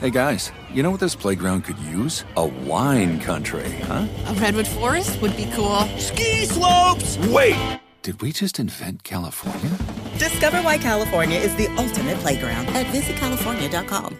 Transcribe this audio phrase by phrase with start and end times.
[0.00, 2.26] Hey guys, you know what this playground could use?
[2.36, 4.06] A wine country, huh?
[4.26, 5.84] A redwood forest would be cool.
[5.96, 7.16] Ski slopes!
[7.28, 7.56] Wait!
[8.02, 9.70] Did we just invent California?
[10.18, 14.18] Discover why California is the ultimate playground at visitcalifornia.com.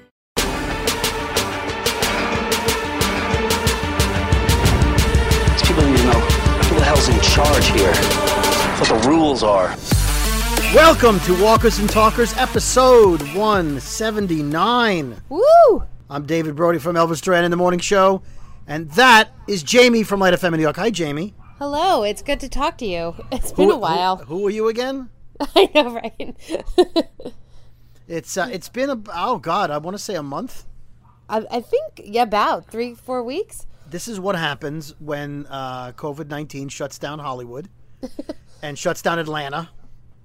[5.52, 6.20] These people need to know
[6.70, 7.92] who the hell's in charge here.
[8.80, 9.76] What the rules are.
[10.74, 15.22] Welcome to Walkers and Talkers, episode 179.
[15.28, 15.84] Woo!
[16.10, 18.22] I'm David Brody from Elvis Duran in the Morning Show,
[18.66, 20.76] and that is Jamie from Lite FM in New York.
[20.76, 21.34] Hi, Jamie.
[21.58, 23.14] Hello, it's good to talk to you.
[23.32, 24.16] It's been a while.
[24.16, 25.08] Who, who are you again?
[25.40, 26.36] I know, right?
[28.08, 30.64] It's uh, it's been a oh god, I want to say a month.
[31.28, 33.66] I, I think yeah, about three, four weeks.
[33.88, 37.68] This is what happens when uh, COVID nineteen shuts down Hollywood
[38.62, 39.70] and shuts down Atlanta.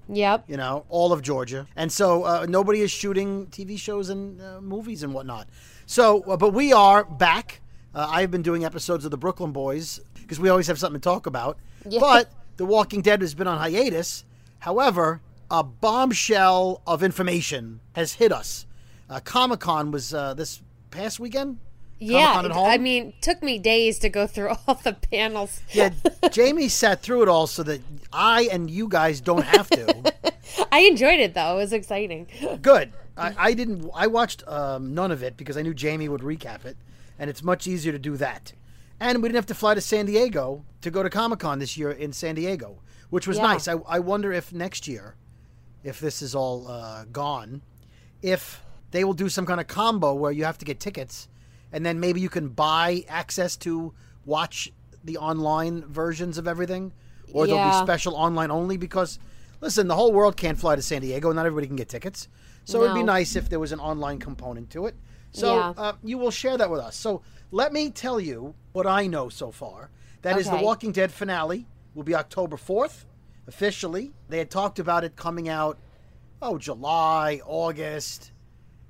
[0.08, 0.44] Yep.
[0.48, 4.60] You know, all of Georgia, and so uh, nobody is shooting TV shows and uh,
[4.60, 5.48] movies and whatnot.
[5.86, 7.60] So, uh, but we are back.
[7.94, 11.04] Uh, I've been doing episodes of the Brooklyn Boys because we always have something to
[11.04, 11.58] talk about.
[11.86, 12.00] Yeah.
[12.00, 14.24] But The Walking Dead has been on hiatus.
[14.60, 15.20] However,
[15.50, 18.66] a bombshell of information has hit us.
[19.10, 21.58] Uh, Comic Con was uh, this past weekend.
[22.02, 22.66] Yeah, at home?
[22.68, 25.60] I mean, took me days to go through all the panels.
[25.70, 25.90] Yeah,
[26.30, 27.80] Jamie sat through it all so that
[28.12, 30.12] I and you guys don't have to.
[30.72, 32.26] I enjoyed it though; it was exciting.
[32.60, 32.92] Good.
[33.16, 33.90] I, I didn't.
[33.94, 36.76] I watched um, none of it because I knew Jamie would recap it,
[37.18, 38.52] and it's much easier to do that.
[39.00, 41.76] And we didn't have to fly to San Diego to go to Comic Con this
[41.76, 42.78] year in San Diego,
[43.10, 43.42] which was Yeah.
[43.44, 43.68] nice.
[43.68, 45.16] I, I wonder if next year,
[45.82, 47.62] if this is all uh, gone,
[48.22, 48.62] if
[48.92, 51.26] they will do some kind of combo where you have to get tickets,
[51.72, 53.92] and then maybe you can buy access to
[54.24, 54.72] watch
[55.04, 56.92] the online versions of everything,
[57.32, 59.18] or there'll be special online only because.
[59.60, 61.30] Listen, the whole world can't fly to San Diego.
[61.32, 62.26] Not everybody can get tickets.
[62.64, 64.96] So it'd be nice if there was an online component to it.
[65.30, 65.72] So Yeah.
[65.76, 66.96] uh, you will share that with us.
[66.96, 67.22] So
[67.52, 69.90] let me tell you what I know so far.
[70.22, 73.04] That is the Walking Dead finale will be October 4th,
[73.46, 74.12] officially.
[74.28, 75.78] They had talked about it coming out,
[76.40, 78.31] oh, July, August.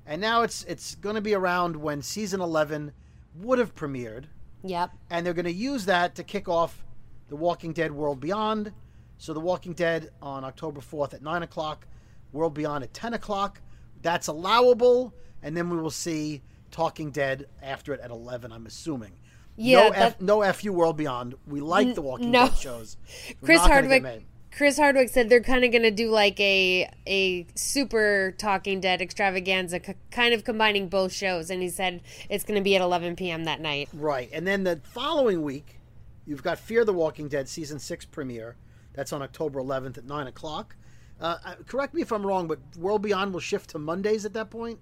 [0.05, 2.91] And now it's it's going to be around when season 11
[3.35, 4.25] would have premiered.
[4.63, 4.91] Yep.
[5.09, 6.83] And they're going to use that to kick off
[7.29, 8.71] The Walking Dead World Beyond.
[9.17, 11.87] So The Walking Dead on October 4th at 9 o'clock,
[12.31, 13.61] World Beyond at 10 o'clock.
[14.01, 15.13] That's allowable.
[15.41, 16.41] And then we will see
[16.71, 19.11] Talking Dead after it at 11, I'm assuming.
[19.55, 21.35] Yeah, No, F, no FU World Beyond.
[21.45, 22.47] We like The Walking no.
[22.47, 22.97] Dead shows.
[23.41, 24.25] We're Chris not gonna get Hardwick.
[24.55, 29.01] Chris Hardwick said they're kind of going to do like a a super Talking Dead
[29.01, 31.49] extravaganza, c- kind of combining both shows.
[31.49, 33.45] And he said it's going to be at 11 p.m.
[33.45, 33.89] that night.
[33.93, 34.29] Right.
[34.31, 35.79] And then the following week,
[36.25, 38.55] you've got Fear the Walking Dead season six premiere.
[38.93, 40.75] That's on October 11th at 9 o'clock.
[41.19, 44.51] Uh, correct me if I'm wrong, but World Beyond will shift to Mondays at that
[44.51, 44.79] point?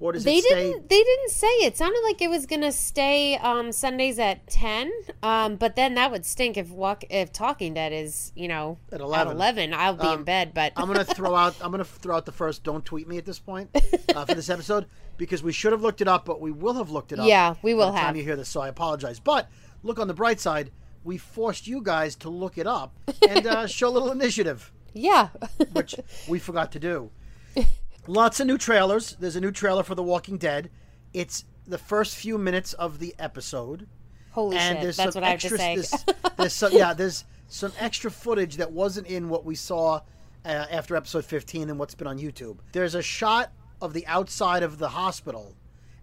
[0.00, 0.88] Or does They it didn't.
[0.88, 1.46] They didn't say.
[1.46, 4.90] It sounded like it was gonna stay um, Sundays at ten.
[5.22, 9.00] Um, but then that would stink if walk if Talking Dead is you know At
[9.00, 9.28] 11.
[9.28, 10.52] At eleven, I'll be in Um, bed.
[10.54, 11.54] But I'm gonna throw out.
[11.60, 12.64] I'm gonna throw out the first.
[12.64, 13.70] Don't tweet me at this point
[14.14, 14.86] uh, for this episode
[15.18, 17.28] because we should have looked it up, but we will have looked it up.
[17.28, 18.16] Yeah, we will by the time have.
[18.16, 18.48] you hear this.
[18.48, 19.20] So I apologize.
[19.20, 19.48] But
[19.84, 20.72] look on the bright side.
[21.04, 22.92] We forced you guys to look it up
[23.28, 24.72] and uh, show a little initiative.
[24.94, 25.28] yeah,
[25.72, 25.94] which
[26.28, 27.10] we forgot to do.
[28.06, 29.16] Lots of new trailers.
[29.18, 30.70] There's a new trailer for The Walking Dead.
[31.12, 33.86] It's the first few minutes of the episode.
[34.32, 34.82] Holy and shit!
[34.82, 35.74] there's That's some what I have to say.
[35.76, 36.04] There's,
[36.36, 40.00] there's some, yeah, there's some extra footage that wasn't in what we saw
[40.44, 42.58] uh, after episode 15 and what's been on YouTube.
[42.72, 45.54] There's a shot of the outside of the hospital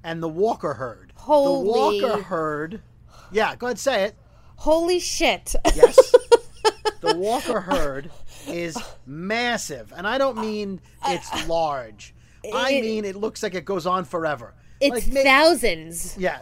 [0.04, 1.12] and the Walker herd.
[1.16, 2.82] Holy- The Walker herd.
[3.32, 4.16] Yeah, go ahead, say it.
[4.58, 5.56] Holy shit!
[5.76, 5.98] Yes.
[7.02, 8.12] the Walker herd
[8.48, 12.14] is massive, and I don't mean it's large.
[12.54, 14.54] I mean it looks like it goes on forever.
[14.80, 16.16] It's Like, thousands.
[16.18, 16.40] Yeah,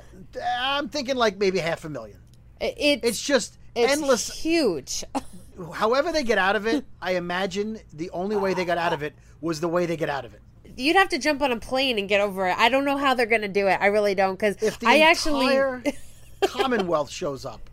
[0.61, 2.19] I'm thinking like maybe half a million.
[2.59, 4.31] It's It's just it's endless.
[4.41, 5.03] huge.
[5.73, 9.01] However they get out of it, I imagine the only way they got out of
[9.01, 10.41] it was the way they get out of it.
[10.75, 12.55] You'd have to jump on a plane and get over it.
[12.59, 13.79] I don't know how they're gonna do it.
[13.81, 15.57] I really don't because If the I actually
[16.45, 17.69] Commonwealth shows up,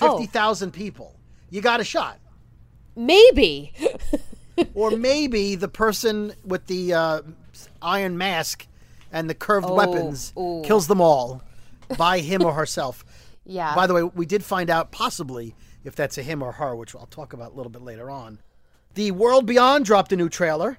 [0.00, 0.18] Oh.
[0.18, 1.14] fifty thousand people,
[1.50, 2.18] you got a shot.
[2.96, 3.72] Maybe.
[4.74, 7.22] Or maybe the person with the uh,
[7.80, 8.66] iron mask
[9.10, 10.62] and the curved Oh, weapons ooh.
[10.62, 11.42] kills them all
[11.96, 13.02] by him or herself.
[13.46, 13.74] yeah.
[13.74, 15.54] By the way, we did find out possibly
[15.84, 18.40] if that's a him or her, which I'll talk about a little bit later on.
[18.94, 20.76] The World Beyond dropped a new trailer.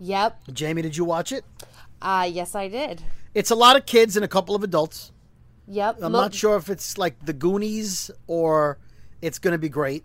[0.00, 0.38] Yep.
[0.54, 1.44] Jamie, did you watch it?
[2.00, 3.02] Uh yes, I did.
[3.34, 5.12] It's a lot of kids and a couple of adults.
[5.68, 5.98] Yep.
[6.02, 8.78] I'm Mo- not sure if it's like the Goonies or
[9.20, 10.02] it's going to be great.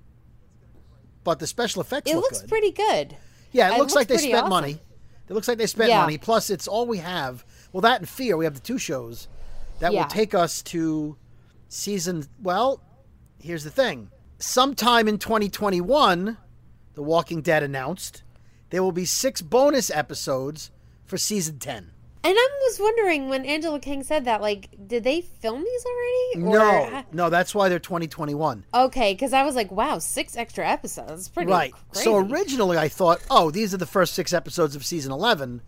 [1.24, 2.50] But the special effects It look looks good.
[2.50, 3.16] pretty good.
[3.52, 4.50] Yeah, it, It looks like they spent awesome.
[4.50, 4.80] money.
[5.30, 6.02] It looks like they spent Yeah.
[6.02, 6.18] money.
[6.18, 7.46] Plus, it's all we have.
[7.72, 9.28] Well, that and Fear, we have the two shows
[9.80, 10.02] that Yeah.
[10.04, 11.16] will take us to
[11.70, 12.28] season.
[12.42, 12.82] Well,
[13.40, 14.10] here's the thing.
[14.40, 16.38] Sometime in 2021,
[16.96, 18.24] The Walking Dead announced
[18.72, 20.72] there will be six bonus episodes
[21.06, 21.92] for season 10.
[22.24, 26.46] And I was wondering when Angela Kang said that, like, did they film these already?
[26.48, 26.60] Or-
[26.92, 28.64] No, no, that's why they're 2021.
[28.74, 31.08] Okay, because I was like, wow, six extra episodes.
[31.10, 31.74] That's pretty Right.
[31.92, 32.04] Crazy.
[32.04, 35.62] So originally I thought, oh, these are the first six episodes of season 11,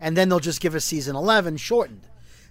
[0.00, 2.06] and then they'll just give us season 11 shortened.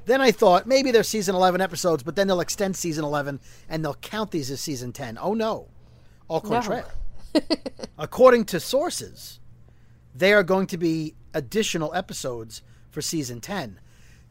[0.06, 3.84] Then I thought maybe they're season 11 episodes, but then they'll extend season 11 and
[3.84, 5.18] they'll count these as season 10.
[5.20, 5.70] Oh, no.
[6.30, 6.86] Au contraire.
[7.98, 9.40] According to sources,
[10.14, 12.62] they are going to be additional episodes
[12.96, 13.80] for season 10.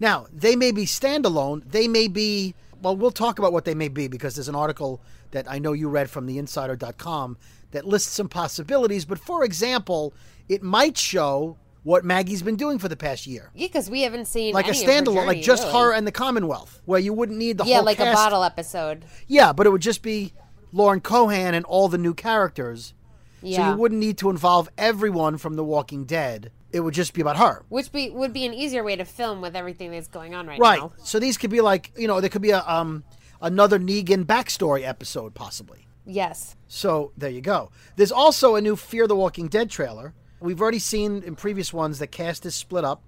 [0.00, 1.62] Now, they may be standalone.
[1.70, 5.00] They may be, well, we'll talk about what they may be because there's an article
[5.30, 7.36] that I know you read from theinsider.com
[7.70, 9.04] that lists some possibilities.
[9.04, 10.14] But for example,
[10.48, 13.50] it might show what Maggie's been doing for the past year.
[13.54, 15.78] yeah, because we haven't seen Like a any of her standalone, like just really.
[15.78, 19.04] her and the Commonwealth, where you wouldn't need the Yeah, whole like a bottle episode.
[19.28, 20.32] Yeah, but it would just be
[20.72, 22.94] Lauren Cohan and all the new characters.
[23.42, 23.56] Yeah.
[23.58, 26.50] So you wouldn't need to involve everyone from The Walking Dead.
[26.74, 27.62] It would just be about her.
[27.68, 30.58] which be would be an easier way to film with everything that's going on right,
[30.58, 30.80] Right.
[30.80, 30.92] now.
[30.98, 31.06] Right.
[31.06, 33.04] So these could be like, you know, there could be a um
[33.40, 35.86] another Negan backstory episode possibly.
[36.04, 36.56] Yes.
[36.68, 37.70] So there you go.
[37.96, 40.12] There's also a new Fear the Walking Dead trailer.
[40.40, 43.02] We've already seen in previous ones the cast is split up.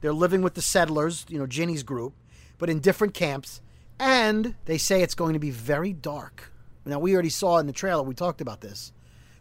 [0.00, 2.14] They're living with the settlers, you know, Ginny's group,
[2.58, 3.60] but in different camps.
[3.98, 6.50] And they say it's going to be very dark.
[6.86, 8.92] Now we already saw in the trailer, we talked about this.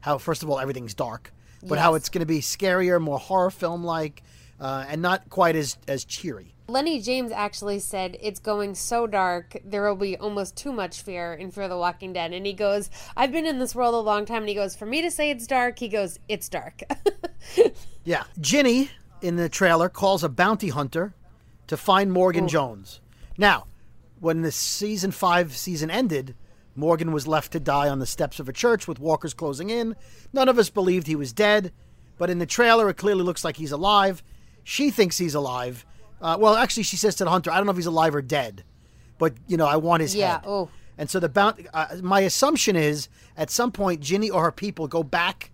[0.01, 1.31] How first of all everything's dark,
[1.63, 4.23] but how it's going to be scarier, more horror film like,
[4.59, 6.53] uh, and not quite as as cheery.
[6.67, 11.33] Lenny James actually said it's going so dark there will be almost too much fear
[11.33, 12.31] in Fear the Walking Dead.
[12.31, 14.43] And he goes, I've been in this world a long time.
[14.43, 16.81] And he goes, for me to say it's dark, he goes, it's dark.
[18.03, 18.23] Yeah.
[18.39, 18.89] Ginny
[19.21, 21.13] in the trailer calls a bounty hunter
[21.67, 23.01] to find Morgan Jones.
[23.37, 23.67] Now,
[24.19, 26.35] when the season five season ended,
[26.79, 29.95] Morgan was left to die on the steps of a church with walkers closing in.
[30.33, 31.71] None of us believed he was dead,
[32.17, 34.23] but in the trailer, it clearly looks like he's alive.
[34.63, 35.85] She thinks he's alive.
[36.21, 38.21] Uh, well, actually, she says to the hunter, I don't know if he's alive or
[38.21, 38.63] dead,
[39.17, 40.41] but, you know, I want his Yeah, head.
[40.47, 40.69] oh.
[40.97, 43.07] And so the bounty, uh, my assumption is
[43.37, 45.51] at some point, Ginny or her people go back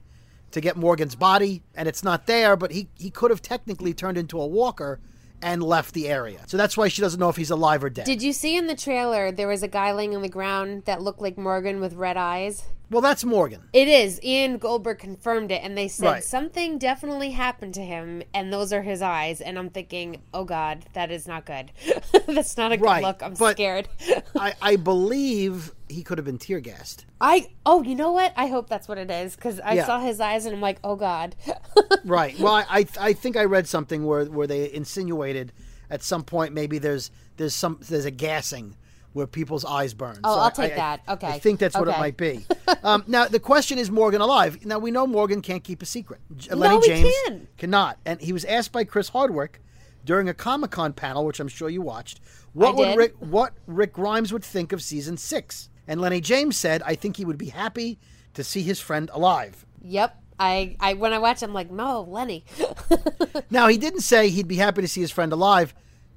[0.52, 4.18] to get Morgan's body, and it's not there, but he, he could have technically turned
[4.18, 5.00] into a walker
[5.46, 6.42] and left the area.
[6.48, 8.06] So that's why she doesn't know if he's alive or dead.
[8.06, 11.02] Did you see in the trailer there was a guy laying on the ground that
[11.02, 12.64] looked like Morgan with red eyes?
[12.92, 13.62] well, that's Morgan.
[13.74, 14.22] It is.
[14.24, 16.24] Ian Goldberg confirmed it, and they said Right.
[16.24, 19.42] something definitely happened to him, and those are his eyes.
[19.42, 21.72] And I'm thinking, oh God, that is not good.
[22.28, 23.24] That's not a good Right, look.
[23.24, 23.88] I'm but- scared.
[24.36, 27.06] I, I believe he could have been tear gassed.
[27.22, 28.34] I oh, you know what?
[28.36, 29.86] I hope that's what it is because I Yeah.
[29.86, 31.36] saw his eyes, and I'm like, oh God.
[32.04, 32.38] Right.
[32.40, 35.52] Well, I, I I think I read something where where they insinuated
[35.90, 38.76] at some point maybe there's there's some there's a gassing
[39.14, 40.20] where people's eyes burn.
[40.24, 41.02] Oh, So I'll I- take I- that.
[41.08, 41.28] Okay.
[41.28, 42.46] I think that's what it might be.
[42.84, 44.66] um, now the question is Morgan alive?
[44.66, 46.20] Now we know Morgan can't keep a secret.
[46.52, 47.48] No, Lenny he James can.
[47.58, 49.62] cannot, and he was asked by Chris Hardwick
[50.04, 52.20] during a Comic Con panel, which I'm sure you watched.
[52.54, 52.96] What would.
[52.98, 55.70] Rick what Rick Grimes would think of season six?
[55.88, 58.00] And Lenny James said, "I think he would be happy
[58.34, 60.18] to see his friend alive." yep.
[60.38, 62.44] I, I when I watch, I'm like, no, Lenny.
[63.50, 65.74] Now, he didn't say he'd be happy to see his friend alive,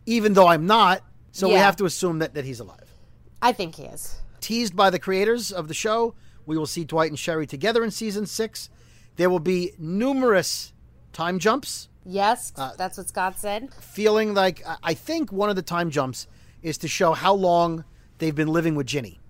[0.06, 1.02] even though I'm not.
[1.30, 2.92] So we have to assume that, that he's alive.
[3.40, 4.16] I think he is.
[4.40, 6.14] Teased by the creators of the show,
[6.46, 8.70] we will see Dwight and Sherry together in season six.
[9.16, 10.72] There will be numerous
[11.12, 11.88] time jumps.
[12.04, 13.72] Yes, Uh, that's what Scott said.
[13.74, 16.26] Feeling like I- I think one of the time jumps
[16.62, 17.84] is to show how long
[18.18, 19.20] they've been living with Ginny.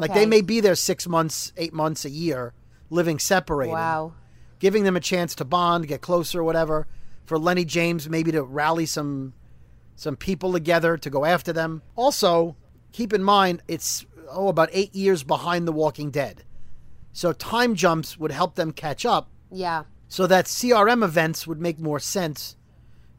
[0.00, 2.54] Like they may be there six months, eight months, a year,
[2.90, 3.72] living separated.
[3.72, 4.14] Wow.
[4.58, 6.86] Giving them a chance to bond, get closer, whatever.
[7.26, 9.34] For Lenny James maybe to rally some
[9.94, 11.82] some people together to go after them.
[11.96, 12.56] Also,
[12.92, 16.44] keep in mind it's oh about eight years behind The Walking Dead.
[17.12, 19.84] So time jumps would help them catch up Yeah.
[20.08, 22.56] so that CRM events would make more sense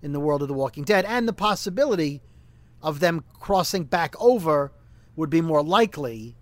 [0.01, 2.21] in the world of The Walking Dead, and the possibility
[2.81, 4.71] of them crossing back over
[5.15, 6.35] would be more likely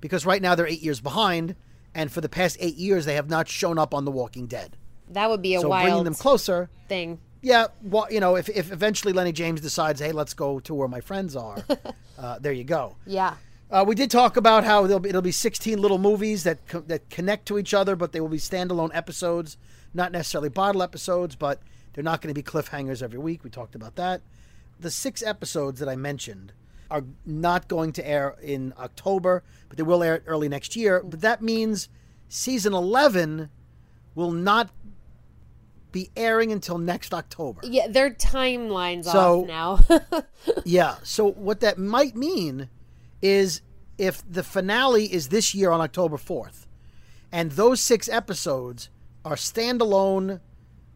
[0.00, 1.56] because right now they're eight years behind,
[1.94, 4.76] and for the past eight years they have not shown up on The Walking Dead.
[5.10, 7.18] That would be a so bringing them closer, thing.
[7.40, 10.88] yeah, well, you know, if, if eventually Lenny James decides, hey, let's go to where
[10.88, 11.56] my friends are,
[12.18, 12.96] uh, there you go.
[13.06, 13.34] Yeah.
[13.70, 16.80] Uh, we did talk about how there'll be, it'll be 16 little movies that co-
[16.80, 19.56] that connect to each other, but they will be standalone episodes,
[19.92, 21.60] not necessarily bottle episodes, but
[21.92, 23.44] they're not going to be cliffhangers every week.
[23.44, 24.22] We talked about that.
[24.80, 26.52] The six episodes that I mentioned
[26.90, 31.02] are not going to air in October, but they will air early next year.
[31.04, 31.88] But that means
[32.28, 33.50] season 11
[34.14, 34.70] will not
[35.92, 37.60] be airing until next October.
[37.64, 40.22] Yeah, their timeline's So- off now.
[40.64, 40.96] Yeah.
[41.02, 42.68] So what that might mean
[43.20, 43.60] is
[43.98, 46.66] if the finale is this year on October 4th,
[47.32, 48.88] and those six episodes
[49.24, 50.40] are standalone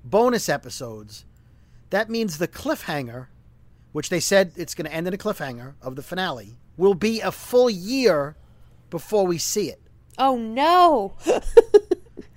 [0.05, 1.25] bonus episodes,
[1.91, 3.27] that means the cliffhanger,
[3.93, 7.21] which they said it's going to end in a cliffhanger of the finale, will be
[7.21, 8.37] a full year
[8.91, 9.81] before we see it.
[10.19, 11.15] oh no.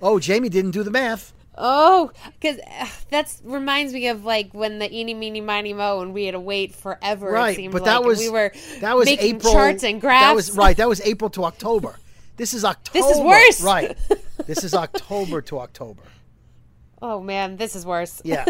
[0.02, 1.32] Oh, Jamie didn't do the math.
[1.56, 2.60] Oh, because
[3.08, 6.40] that's reminds me of like when the eeny meeny miny mo and we had to
[6.40, 7.30] wait forever.
[7.30, 10.26] Right, but like, that and was we were that was April charts and graphs.
[10.26, 10.76] That was right.
[10.76, 11.96] That was April to October.
[12.36, 12.98] This is October.
[13.06, 13.62] This is worse.
[13.62, 13.96] Right.
[14.46, 16.02] This is October to October.
[17.00, 18.20] Oh man, this is worse.
[18.22, 18.44] Yeah.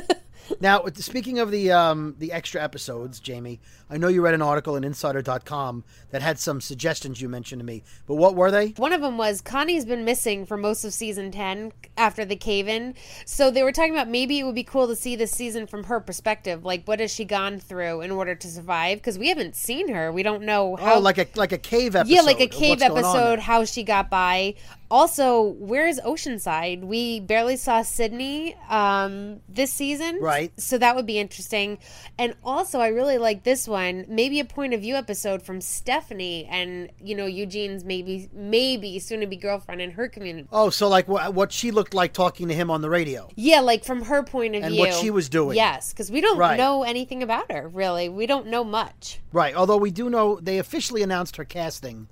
[0.61, 4.77] Now, speaking of the um, the extra episodes, Jamie, I know you read an article
[4.77, 8.69] in Insider.com that had some suggestions you mentioned to me, but what were they?
[8.71, 12.69] One of them was Connie's been missing for most of season 10 after the cave
[12.69, 12.95] in.
[13.25, 15.85] So they were talking about maybe it would be cool to see this season from
[15.85, 16.65] her perspective.
[16.65, 18.99] Like, what has she gone through in order to survive?
[18.99, 20.11] Because we haven't seen her.
[20.11, 20.95] We don't know how.
[20.95, 22.13] oh, like a like a cave episode.
[22.13, 24.55] yeah, like a cave what's going on episode, how she got by.
[24.91, 26.85] Also, where's Oceanside?
[26.85, 30.19] We barely saw Sydney um, this season.
[30.21, 30.53] Right.
[30.61, 31.79] So that would be interesting.
[32.19, 34.05] And also, I really like this one.
[34.09, 39.21] Maybe a point of view episode from Stephanie and, you know, Eugene's maybe, maybe soon
[39.21, 40.49] to be girlfriend in her community.
[40.53, 43.29] Oh, so like what, what she looked like talking to him on the radio.
[43.35, 44.81] Yeah, like from her point of And view.
[44.81, 45.57] what she was doing.
[45.57, 46.57] Yes, because we don't Right.
[46.57, 48.09] know anything about her, really.
[48.09, 49.21] We don't know much.
[49.33, 49.55] Right.
[49.55, 52.09] Although we do know they officially announced her casting,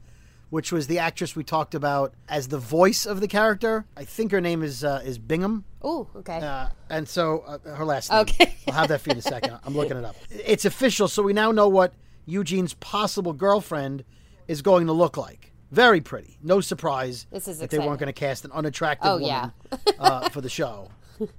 [0.55, 3.85] which was the actress we talked about as the voice of the character.
[3.97, 5.65] I think her name is uh, is Bingham.
[5.83, 6.39] Oh, okay.
[6.39, 8.21] Uh, and so uh, her last name.
[8.21, 8.55] Okay.
[8.69, 9.59] I'll have that for you in a second.
[9.65, 10.15] I'm looking it up.
[10.31, 11.93] It's official, so we now know what
[12.25, 14.05] Eugene's possible girlfriend
[14.47, 15.51] is going to look like.
[15.73, 16.39] Very pretty.
[16.41, 19.79] No surprise This is that they weren't going to cast an unattractive Oh, woman yeah.
[19.99, 20.89] uh, for the show.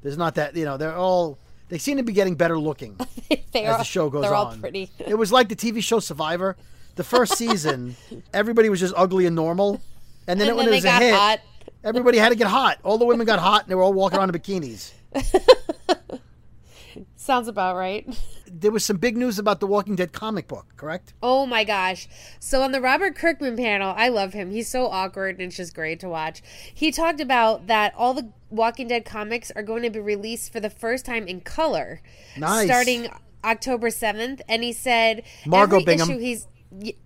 [0.01, 2.97] There's not that, you know, they're all, they seem to be getting better looking
[3.31, 4.29] as are, the show goes on.
[4.29, 4.91] they're all pretty.
[4.99, 6.57] It was like the TV show Survivor.
[6.95, 7.95] The first season,
[8.33, 9.81] everybody was just ugly and normal.
[10.27, 11.39] And then And when then it was a hit, hot.
[11.83, 12.79] everybody had to get hot.
[12.83, 14.91] All the women got hot and they were all walking around in bikinis.
[17.17, 18.07] Sounds about right.
[18.49, 21.13] There was some big news about the Walking Dead comic book, correct?
[21.21, 22.07] Oh my gosh.
[22.39, 24.51] So on the Robert Kirkman panel, I love him.
[24.51, 26.41] He's so awkward and it's just great to watch.
[26.73, 30.59] He talked about that all the Walking Dead comics are going to be released for
[30.59, 32.01] the first time in color.
[32.37, 32.67] Nice.
[32.67, 33.09] Starting
[33.43, 34.41] October 7th.
[34.47, 36.09] And he said Margot every Bingham.
[36.11, 36.47] issue he's.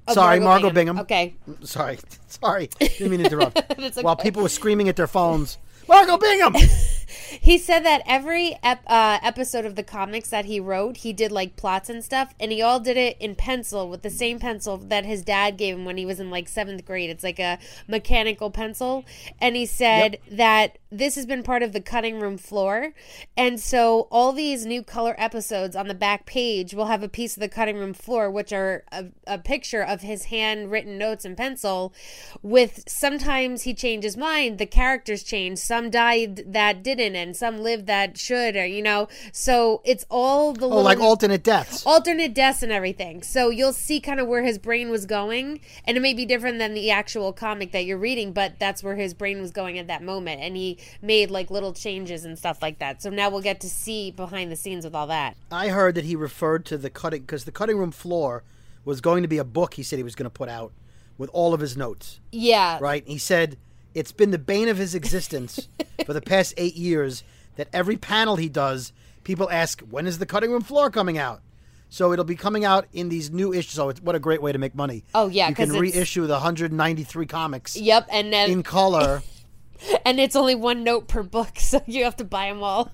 [0.08, 1.00] Oh, Sorry, Margot Bingham.
[1.00, 1.36] Okay.
[1.50, 3.62] Mm, sorry, sorry, didn't mean to interrupt.
[3.80, 5.58] It's While people were screaming at their phones,
[5.88, 6.56] Margot Bingham.
[7.40, 11.32] He said that every ep- uh, episode of the comics that he wrote, he did
[11.32, 14.78] like plots and stuff, and he all did it in pencil with the same pencil
[14.78, 17.10] that his dad gave him when he was in like seventh grade.
[17.10, 19.06] It's like a mechanical pencil.
[19.40, 22.94] And he said that this has been part of the cutting room floor.
[23.38, 27.36] And so all these new color episodes on the back page will have a piece
[27.36, 31.36] of the cutting room floor, which are a, a picture of his handwritten notes in
[31.36, 31.94] pencil.
[32.42, 35.62] With sometimes he changed his mind, the characters changed.
[35.62, 39.08] Some died that didn't, and some live that should, or you know.
[39.32, 41.86] So it's all the Oh, little like alternate deaths.
[41.86, 43.24] alternate deaths and everything.
[43.24, 46.60] So you'll see kind of where his brain was going, and it may be different
[46.60, 49.88] than the actual comic that you're reading, but that's where his brain was going at
[49.88, 53.02] that moment, and he made like little changes and stuff like that.
[53.02, 55.36] So now we'll get to see behind the scenes with all that.
[55.52, 58.44] I heard that he referred to the cutting because the cutting room floor
[58.86, 60.72] was going to be a book he said he was going to put out
[61.18, 62.20] with all of his notes.
[62.32, 62.78] Yeah.
[62.82, 63.04] Right?
[63.06, 63.58] He said
[63.94, 65.68] it's been the bane of his existence
[66.06, 67.24] for the past eight years
[67.56, 68.94] that every panel he does,
[69.24, 71.42] people ask, when is the cutting room floor coming out?
[71.90, 73.72] So it'll be coming out in these new issues.
[73.74, 75.04] So it's, what a great way to make money.
[75.16, 79.24] Oh, yeah, you can it's- reissue the 193 comics Yep, and then in color.
[80.06, 82.92] and it's only one note per book, so you have to buy them all.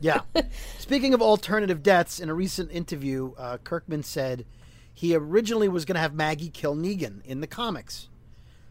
[0.00, 0.22] yeah.
[0.78, 4.46] Speaking of alternative deaths, in a recent interview, uh, Kirkman said
[4.94, 8.08] he originally was going to have Maggie kill Negan in the comics.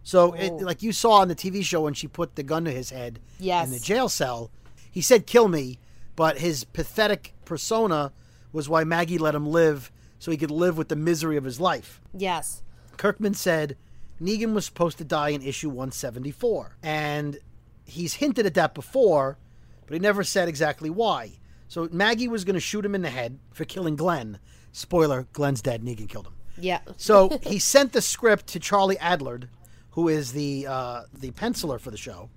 [0.08, 2.72] So, it, like you saw on the TV show when she put the gun to
[2.72, 3.66] his head Yes.
[3.68, 4.52] in the jail cell,
[4.92, 5.80] he said, kill me,
[6.16, 8.14] but his pathetic persona
[8.54, 11.60] was why Maggie let him live so he could live with the misery of his
[11.60, 12.00] life.
[12.14, 12.62] yes.
[12.98, 13.76] Kirkman said
[14.22, 16.78] Negan was supposed to die in issue 174.
[16.82, 17.38] And
[17.84, 19.38] he's hinted at that before,
[19.86, 21.34] but he never said exactly why.
[21.68, 24.40] So Maggie was going to shoot him in the head for killing Glenn.
[24.72, 26.34] Spoiler Glenn's dead, Negan killed him.
[26.58, 26.80] Yeah.
[26.96, 29.50] So he sent the script to Charlie Adlard,
[29.96, 32.30] who is the uh, the penciler for the show,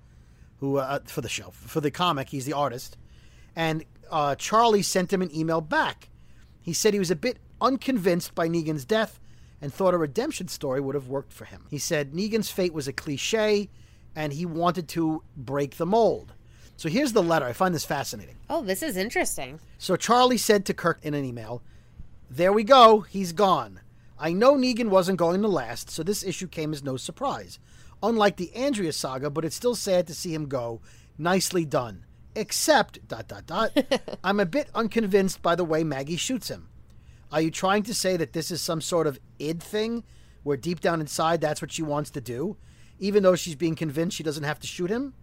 [0.59, 2.29] who uh, for the show for the comic.
[2.29, 2.97] He's the artist,
[3.55, 6.09] and uh, Charlie sent him an email back.
[6.61, 9.19] He said he was a bit unconvinced by Negan's death
[9.61, 11.65] and thought a redemption story would have worked for him.
[11.69, 13.69] He said Negan's fate was a cliche,
[14.15, 16.33] and he wanted to break the mold.
[16.77, 17.45] So here's the letter.
[17.45, 18.37] I find this fascinating.
[18.49, 19.59] Oh, this is interesting.
[19.77, 21.61] So Charlie said to Kirk in an email,
[22.29, 23.81] There we go, he's gone.
[24.19, 27.57] I know Negan wasn't going to last, so this issue came as no surprise.
[28.03, 30.81] Unlike the Andrea saga, but it's still sad to see him go.
[31.17, 32.05] Nicely done.
[32.35, 33.71] Except, dot, dot, dot,
[34.23, 36.69] I'm a bit unconvinced by the way Maggie shoots him.
[37.31, 40.03] Are you trying to say that this is some sort of id thing,
[40.43, 42.57] where deep down inside that's what she wants to do,
[42.99, 45.13] even though she's being convinced she doesn't have to shoot him?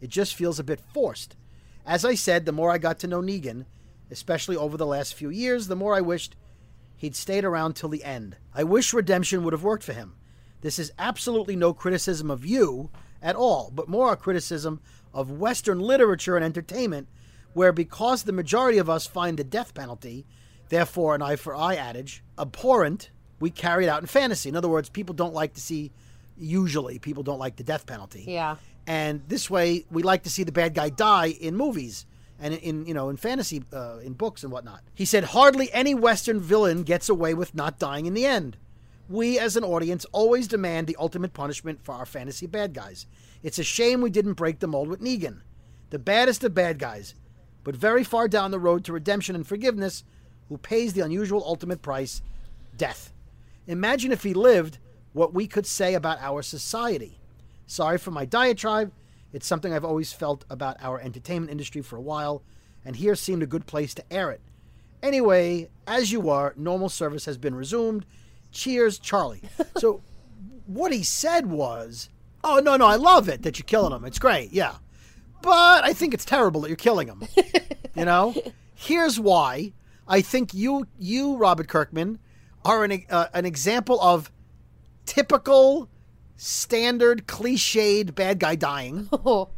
[0.00, 1.36] It just feels a bit forced.
[1.84, 3.66] As I said, the more I got to know Negan,
[4.10, 6.36] especially over the last few years, the more I wished
[7.00, 8.36] he'd stayed around till the end.
[8.54, 10.16] I wish redemption would have worked for him.
[10.60, 12.90] This is absolutely no criticism of you
[13.22, 14.82] at all, but more a criticism
[15.14, 17.08] of Western literature and entertainment,
[17.54, 20.26] where because the majority of us find the death penalty,
[20.68, 23.10] therefore an eye for eye adage, abhorrent,
[23.40, 24.50] we carry it out in fantasy.
[24.50, 25.92] In other words, people don't like to see,
[26.36, 28.26] usually, people don't like the death penalty.
[28.28, 28.56] Yeah.
[28.86, 32.04] And this way, we like to see the bad guy die in movies
[32.40, 34.82] and in you know in fantasy, uh, in books and whatnot.
[34.94, 38.56] He said hardly any Western villain gets away with not dying in the end.
[39.08, 43.06] We, as an audience, always demand the ultimate punishment for our fantasy bad guys.
[43.42, 45.40] It's a shame we didn't break the mold with Negan,
[45.90, 47.14] the baddest of bad guys,
[47.64, 50.04] but very far down the road to redemption and forgiveness,
[50.48, 52.22] who pays the unusual ultimate price,
[52.76, 53.12] death.
[53.66, 54.78] Imagine if he lived,
[55.12, 57.18] what we could say about our society.
[57.66, 58.92] Sorry for my diatribe.
[59.32, 62.42] It's something I've always felt about our entertainment industry for a while,
[62.84, 64.40] and here seemed a good place to air it.
[65.02, 68.04] Anyway, as you are, normal service has been resumed.
[68.52, 69.42] Cheers, Charlie.
[69.78, 70.02] so,
[70.66, 72.10] what he said was,
[72.42, 74.04] Oh, no, no, I love it that you're killing him.
[74.04, 74.76] It's great, yeah.
[75.42, 77.22] But I think it's terrible that you're killing him.
[77.94, 78.34] you know?
[78.74, 79.72] Here's why.
[80.08, 82.18] I think you, you Robert Kirkman,
[82.64, 84.30] are an, uh, an example of
[85.06, 85.88] typical,
[86.40, 89.08] standard, cliched bad guy dying.
[89.24, 89.48] Oh,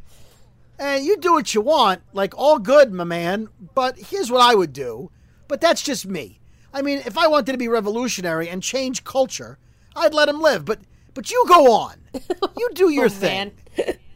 [0.79, 3.49] And you do what you want, like all good, my man.
[3.75, 5.11] But here's what I would do.
[5.47, 6.41] But that's just me.
[6.75, 9.59] I mean, if I wanted to be revolutionary and change culture,
[9.95, 10.65] I'd let him live.
[10.65, 10.81] But
[11.15, 11.97] but you go on.
[12.59, 13.53] You do your Oh, thing.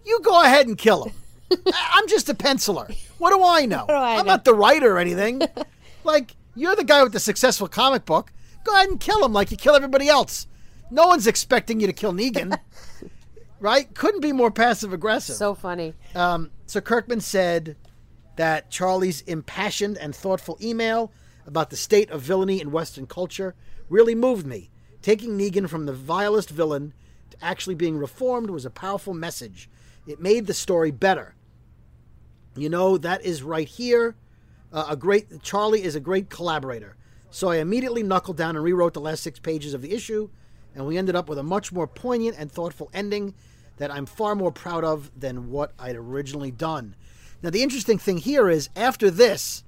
[0.04, 1.14] You go ahead and kill him.
[1.74, 2.94] I'm just a penciler.
[3.18, 3.86] What do I know?
[3.88, 4.32] do I I'm know?
[4.32, 5.40] not the writer or anything.
[6.04, 8.32] like you're the guy with the successful comic book.
[8.64, 10.46] Go ahead and kill him like you kill everybody else.
[10.90, 12.58] No one's expecting you to kill Negan.
[13.60, 13.92] right?
[13.94, 15.36] Couldn't be more passive aggressive.
[15.36, 15.94] so funny.
[16.14, 17.76] Um, so Kirkman said
[18.36, 21.12] that Charlie's impassioned and thoughtful email
[21.46, 23.54] about the state of villainy in Western culture
[23.88, 24.70] really moved me.
[25.02, 26.92] Taking Negan from the vilest villain
[27.30, 29.70] to actually being reformed was a powerful message.
[30.06, 31.34] It made the story better.
[32.56, 34.16] You know, that is right here.
[34.72, 36.96] Uh, a great Charlie is a great collaborator.
[37.30, 40.30] So I immediately knuckled down and rewrote the last six pages of the issue,
[40.76, 43.34] and we ended up with a much more poignant and thoughtful ending
[43.78, 46.94] that I'm far more proud of than what I'd originally done.
[47.42, 49.64] Now, the interesting thing here is after this,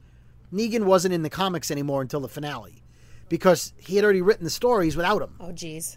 [0.52, 2.82] Negan wasn't in the comics anymore until the finale
[3.28, 5.34] because he had already written the stories without him.
[5.40, 5.96] Oh, jeez.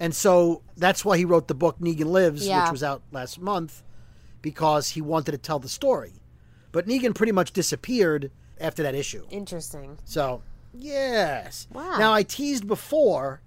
[0.00, 2.64] And so that's why he wrote the book Negan Lives, Yeah.
[2.64, 3.82] which was out last month,
[4.42, 6.14] because he wanted to tell the story.
[6.72, 9.26] But Negan pretty much disappeared after that issue.
[9.30, 9.98] Interesting.
[10.04, 10.42] So,
[10.74, 11.66] yes.
[11.72, 11.98] Wow.
[11.98, 13.40] Now, I teased before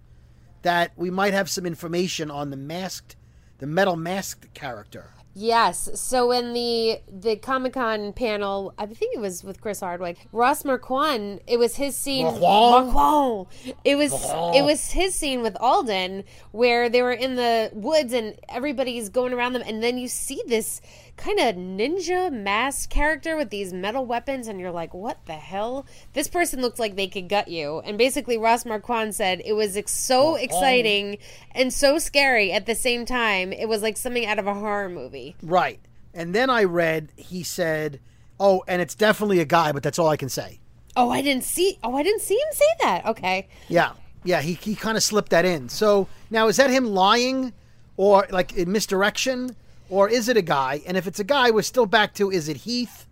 [0.62, 3.15] that we might have some information on the masked,
[3.60, 5.13] the metal masked character.
[5.36, 5.89] Yes.
[5.93, 10.65] So in the the Comic Con panel, I think it was with Chris Hardwick, Ross
[10.65, 11.39] Marquand.
[11.48, 12.26] It was his scene.
[12.26, 12.93] Marquand?
[12.93, 13.48] Marquand.
[13.86, 14.12] It was
[14.56, 19.32] it was his scene with Alden where they were in the woods and everybody's going
[19.32, 20.82] around them, and then you see this
[21.19, 25.86] kind of ninja mask character with these metal weapons, and you're like, what the hell?
[26.13, 27.79] This person looks like they could gut you.
[27.79, 31.17] And basically, Ross Marquand said it was ex- so exciting
[31.51, 33.51] and so scary at the same time.
[33.51, 35.36] It was like something out of a horror movie.
[35.43, 35.79] Right.
[36.13, 37.99] And then I read he said,
[38.39, 40.60] "Oh, and it's definitely a guy, but that's all I can say."
[40.95, 41.77] Oh, I didn't see.
[41.84, 43.05] Oh, I didn't see him say that.
[43.05, 43.47] Okay.
[43.67, 43.91] Yeah.
[44.23, 45.69] Yeah, he he kind of slipped that in.
[45.69, 47.53] So, now is that him lying
[47.95, 49.55] or like in misdirection
[49.89, 50.82] or is it a guy?
[50.88, 53.06] And if it's a guy, we're still back to is it Heath?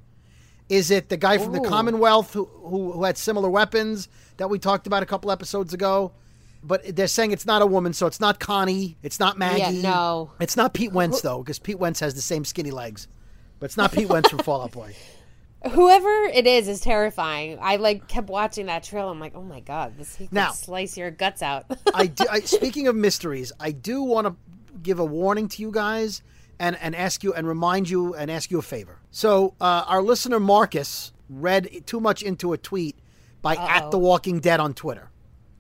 [0.70, 4.60] Is it the guy from the Commonwealth who, who who had similar weapons that we
[4.60, 6.12] talked about a couple episodes ago?
[6.64, 9.82] But they're saying it's not a woman, so it's not Connie, it's not Maggie.
[9.82, 10.32] no.
[10.42, 13.08] It's not Pete Wentz though, because Pete Wentz has the same skinny legs.
[13.60, 14.94] But it's not Pete Wentz from Fall Out Boy.
[15.72, 17.58] Whoever it is is terrifying.
[17.62, 19.10] I like kept watching that trail.
[19.10, 21.66] I'm like, oh my god, this he could Now- slice your guts out.
[21.94, 22.26] I do.
[22.30, 24.36] I, speaking of mysteries, I do want to
[24.84, 26.22] give a warning to you guys
[26.60, 29.00] and and ask you and remind you and ask you a favor.
[29.12, 32.96] So uh, our listener Marcus read too much into a tweet
[33.42, 35.10] by at the Walking Dead on Twitter.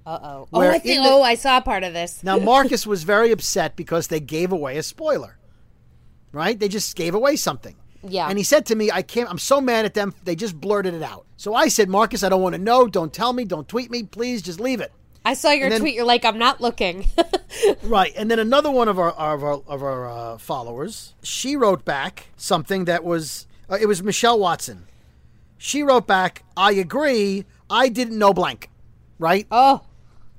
[0.06, 0.48] Uh oh.
[0.54, 1.04] Oh, I think.
[1.04, 2.24] the- oh, I saw part of this.
[2.24, 5.38] Now Marcus was very upset because they gave away a spoiler.
[6.32, 6.58] Right?
[6.60, 7.76] They just gave away something.
[8.04, 8.28] Yeah.
[8.30, 10.14] And he said to me, I can't I'm so mad at them.
[10.24, 11.26] They just blurted it out.
[11.36, 12.88] So I said, Marcus, I don't want to know.
[12.88, 13.44] Don't tell me.
[13.44, 14.04] Don't tweet me.
[14.04, 14.92] Please just leave it.
[15.28, 15.94] I saw your then- tweet.
[15.96, 17.06] You're like, I'm not looking.
[17.82, 21.84] Right, and then another one of our of our of our uh, followers, she wrote
[21.86, 24.86] back something that was uh, it was Michelle Watson.
[25.58, 27.46] She wrote back, "I agree.
[27.70, 28.70] I didn't know blank."
[29.18, 29.82] Right oh,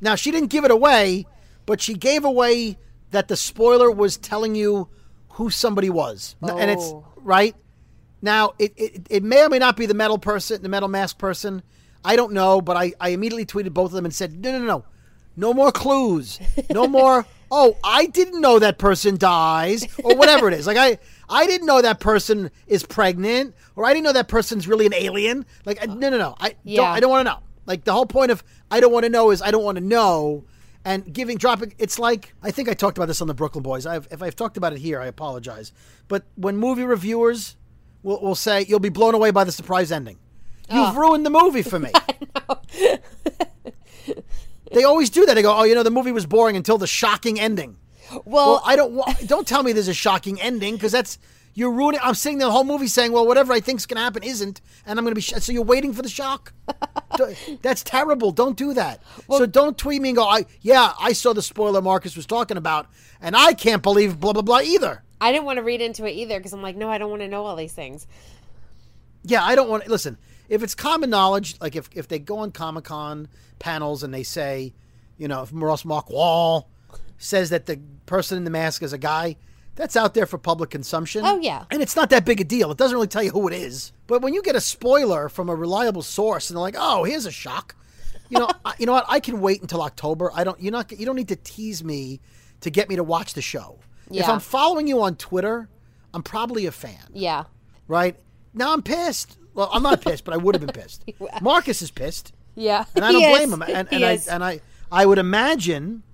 [0.01, 1.27] now, she didn't give it away,
[1.67, 2.79] but she gave away
[3.11, 4.89] that the spoiler was telling you
[5.31, 7.05] who somebody was, N- and it's Oh.
[7.17, 7.57] right
[8.23, 8.53] now.
[8.61, 11.63] It, it it may or may not be the metal person, the metal mask person.
[12.05, 14.65] I don't know, but I I immediately tweeted both of them and said, "No, no,
[14.65, 14.85] no,
[15.37, 16.39] no more clues,
[16.71, 20.67] no more." Oh, I didn't know that person dies, or whatever it is.
[20.67, 20.99] Like I,
[21.31, 24.95] I didn't know that person is pregnant, or I didn't know that person's really an
[24.95, 25.47] alien.
[25.65, 26.35] Like I, no, no, no.
[26.39, 26.59] I don't.
[26.65, 26.83] Yeah.
[26.83, 27.41] I don't want to know.
[27.65, 29.85] Like the whole point of I don't want to know is I don't want to
[29.85, 30.45] know.
[30.85, 33.85] And giving dropping, it's like I think I talked about this on the Brooklyn Boys.
[33.85, 35.73] I've, if I've talked about it here, I apologize.
[36.07, 37.57] But when movie reviewers
[38.03, 40.19] will, will say you'll be blown away by the surprise ending,
[40.71, 41.01] you've oh.
[41.01, 41.91] ruined the movie for me.
[44.73, 45.35] they always do that.
[45.35, 47.77] They go, "Oh, you know, the movie was boring until the shocking ending."
[48.11, 49.27] well, Well, I don't want.
[49.27, 51.19] Don't tell me there's a shocking ending because that's
[51.55, 52.01] you're ruining.
[52.03, 55.05] I'm sitting the whole movie saying, "Well, whatever I think's gonna happen isn't," and I'm
[55.05, 55.21] gonna be.
[55.21, 56.53] Sh- so you're waiting for the shock.
[57.63, 58.31] That's terrible.
[58.31, 59.03] Don't do that.
[59.29, 62.57] so don't tweet me and go, "I yeah, I saw the spoiler Marcus was talking
[62.57, 62.87] about,
[63.21, 66.13] and I can't believe blah blah blah either." I didn't want to read into it
[66.13, 68.07] either because I'm like, no, I don't want to know all these things.
[69.25, 70.17] Yeah, I don't want to listen.
[70.49, 74.23] If it's common knowledge, like if, if they go on Comic Con panels and they
[74.23, 74.73] say,
[75.17, 76.65] you know, if Ross Marquand
[77.19, 79.37] says that the person in the mask is a guy,
[79.75, 81.23] that's out there for public consumption.
[81.25, 81.65] Oh, yeah.
[81.71, 82.71] And it's not that big a deal.
[82.73, 83.93] It doesn't really tell you who it is.
[84.07, 87.27] But when you get a spoiler from a reliable source and they're like, oh, here's
[87.27, 87.77] a shock.
[88.29, 89.05] You know, I, you know what?
[89.09, 90.31] I can wait until October.
[90.35, 90.61] I don't.
[90.61, 90.91] You're not.
[90.91, 92.21] You don't need to tease me
[92.61, 93.79] to get me to watch the show.
[94.11, 95.69] If I'm following you on Twitter,
[96.15, 97.45] I'm probably a fan Yeah.
[97.87, 98.17] right?
[98.55, 99.37] Now I'm pissed.
[99.59, 101.03] Well, I'm not pissed, but I would have been pissed.
[101.43, 102.85] Marcus is pissed, Yeah.
[102.95, 103.37] and I don't is.
[103.37, 103.63] blame him.
[103.63, 104.29] And, He and I is.
[104.29, 104.61] and I
[104.93, 106.05] I would imagine,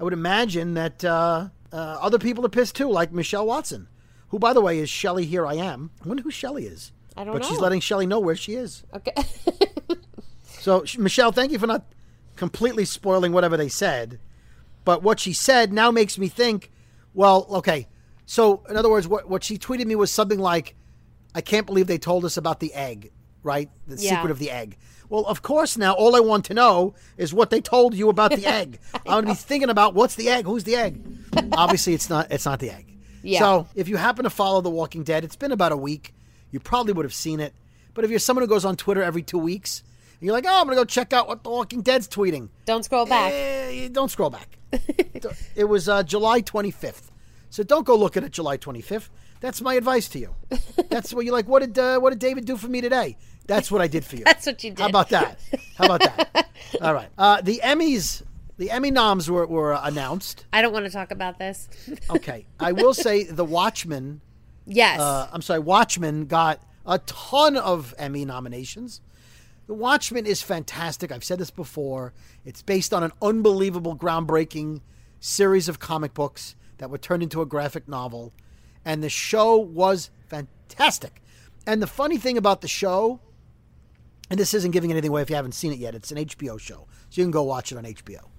[0.00, 3.86] I would imagine that uh, uh, other people are pissed too, like Michelle Watson,
[4.28, 5.26] who, by the way, is Shelly.
[5.26, 5.90] Here I am.
[6.02, 6.90] I wonder who Shelly is.
[7.18, 8.82] I don't but she's letting Shelly know where she is.
[8.94, 9.12] okay.
[10.60, 11.84] So Michelle, thank you for not
[12.34, 14.18] completely spoiling whatever they said.
[14.84, 16.72] But what she said now makes me think.
[17.14, 17.86] Well, okay.
[18.24, 20.74] So in other words, what what she tweeted me was something like,
[21.36, 23.10] "I can't believe they told us about the egg,
[23.44, 23.68] right?
[23.86, 24.10] The Yeah.
[24.16, 24.76] secret of the egg."
[25.08, 25.76] Well, of course.
[25.76, 28.80] Now all I want to know is what they told you about the egg.
[28.94, 30.46] I'm going to be thinking about what's the egg?
[30.46, 31.00] Who's the egg?
[31.52, 32.30] Obviously, it's not.
[32.32, 32.86] It's not the egg.
[33.22, 33.38] Yeah.
[33.40, 36.12] So if you happen to follow The Walking Dead, it's been about a week.
[36.50, 37.52] You probably would have seen it.
[37.94, 39.82] But if you're someone who goes on Twitter every two weeks,
[40.20, 42.48] and you're like, oh, I'm going to go check out what The Walking Dead's tweeting.
[42.66, 43.32] don't scroll back.
[43.34, 44.58] Eh, don't scroll back.
[45.56, 47.10] it was uh, July 25th.
[47.50, 49.08] So don't go looking at it July 25th.
[49.40, 50.34] That's my advice to you.
[50.88, 51.48] That's what you're like.
[51.48, 53.16] What did uh, what did David do for me today?
[53.46, 54.24] That's what I did for you.
[54.26, 54.80] That's what you did.
[54.80, 55.38] How about that?
[55.76, 56.48] How about that?
[56.80, 57.08] All right.
[57.16, 58.22] Uh, the Emmys,
[58.58, 60.46] the Emmy noms were, were announced.
[60.52, 61.68] I don't want to talk about this.
[62.10, 62.46] Okay.
[62.58, 64.20] I will say The Watchmen
[64.66, 65.00] yes.
[65.00, 69.00] uh, I'm sorry, Watchmen got a ton of Emmy nominations.
[69.66, 71.10] The Watchmen is fantastic.
[71.10, 72.12] I've said this before.
[72.44, 74.80] It's based on an unbelievable, groundbreaking
[75.18, 78.32] series of comic books that were turned into a graphic novel.
[78.86, 81.20] And the show was fantastic.
[81.66, 83.20] And the funny thing about the show,
[84.30, 86.58] and this isn't giving anything away if you haven't seen it yet, it's an HBO
[86.58, 88.30] show, so you can go watch it on HBO.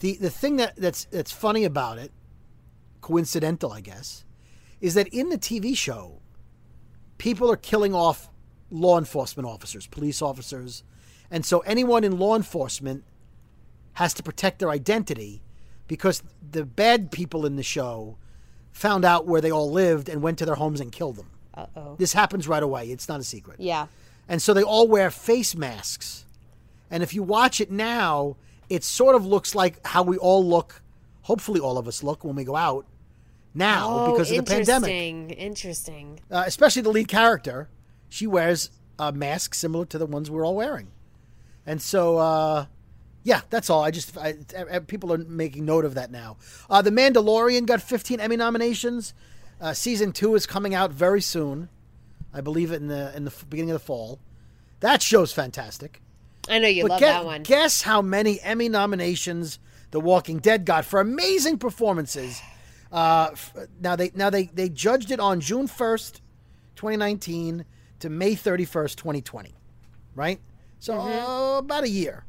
[0.00, 2.12] The the thing that, that's that's funny about it,
[3.00, 4.24] coincidental, I guess,
[4.80, 6.20] is that in the TV show,
[7.16, 8.28] people are killing off
[8.70, 10.84] law enforcement officers, police officers,
[11.30, 13.04] and so anyone in law enforcement
[13.94, 15.42] has to protect their identity
[15.88, 18.18] because the bad people in the show
[18.72, 21.30] found out where they all lived and went to their homes and killed them.
[21.54, 21.96] Uh oh.
[21.98, 22.86] This happens right away.
[22.90, 23.60] It's not a secret.
[23.60, 23.86] Yeah.
[24.28, 26.24] And so they all wear face masks.
[26.90, 28.36] And if you watch it now,
[28.68, 30.82] it sort of looks like how we all look,
[31.22, 32.86] hopefully all of us look when we go out
[33.54, 34.90] now Oh, because of the pandemic.
[34.90, 35.30] interesting.
[35.30, 36.20] Interesting.
[36.30, 37.68] Uh, especially the lead character.
[38.08, 40.88] She wears a mask similar to the ones we're all wearing.
[41.66, 42.66] And so, uh,
[43.28, 43.84] yeah, that's all.
[43.84, 44.34] I just, I,
[44.72, 46.36] I- people are making note of that now.
[46.70, 49.12] Uh, the Mandalorian got 15 Emmy nominations.
[49.60, 51.68] Uh, season two is coming out very soon.
[52.32, 54.18] I believe it in the in the beginning of the fall.
[54.80, 56.00] That show's fantastic.
[56.48, 57.42] I know you But love that one.
[57.42, 59.58] guess how many Emmy nominations
[59.90, 62.40] The Walking Dead got for amazing performances.
[62.92, 66.22] Uh, f- now they now they they judged it on June first,
[66.76, 67.64] 2019
[68.00, 69.54] to May 31st, 2020,
[70.14, 70.38] right?
[70.78, 71.30] So Mm-hmm.
[71.30, 72.24] uh, about a year.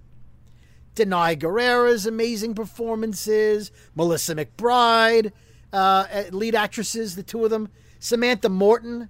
[0.99, 5.31] Danai Gurira's amazing performances, Melissa McBride,
[5.71, 5.75] uh,
[6.11, 9.09] uh, lead actresses, the two of them, Samantha Morton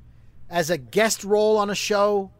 [0.49, 2.31] as a guest role on a show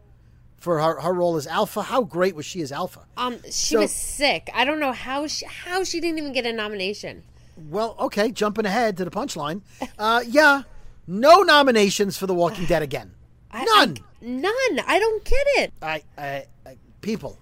[0.58, 1.82] for her, her role as Alpha.
[1.82, 3.06] How great was she as Alpha?
[3.16, 4.50] Um, she So- was sick.
[4.54, 7.22] I don't know how she how she didn't even get a nomination.
[7.68, 9.62] Well, okay, jumping ahead to the punchline.
[9.98, 10.62] Uh, yeah,
[11.06, 13.12] no nominations for The Walking Dead again.
[13.52, 13.98] I- None.
[14.22, 14.84] I, none.
[14.86, 15.72] I don't get it.
[15.82, 17.38] I, I, I people.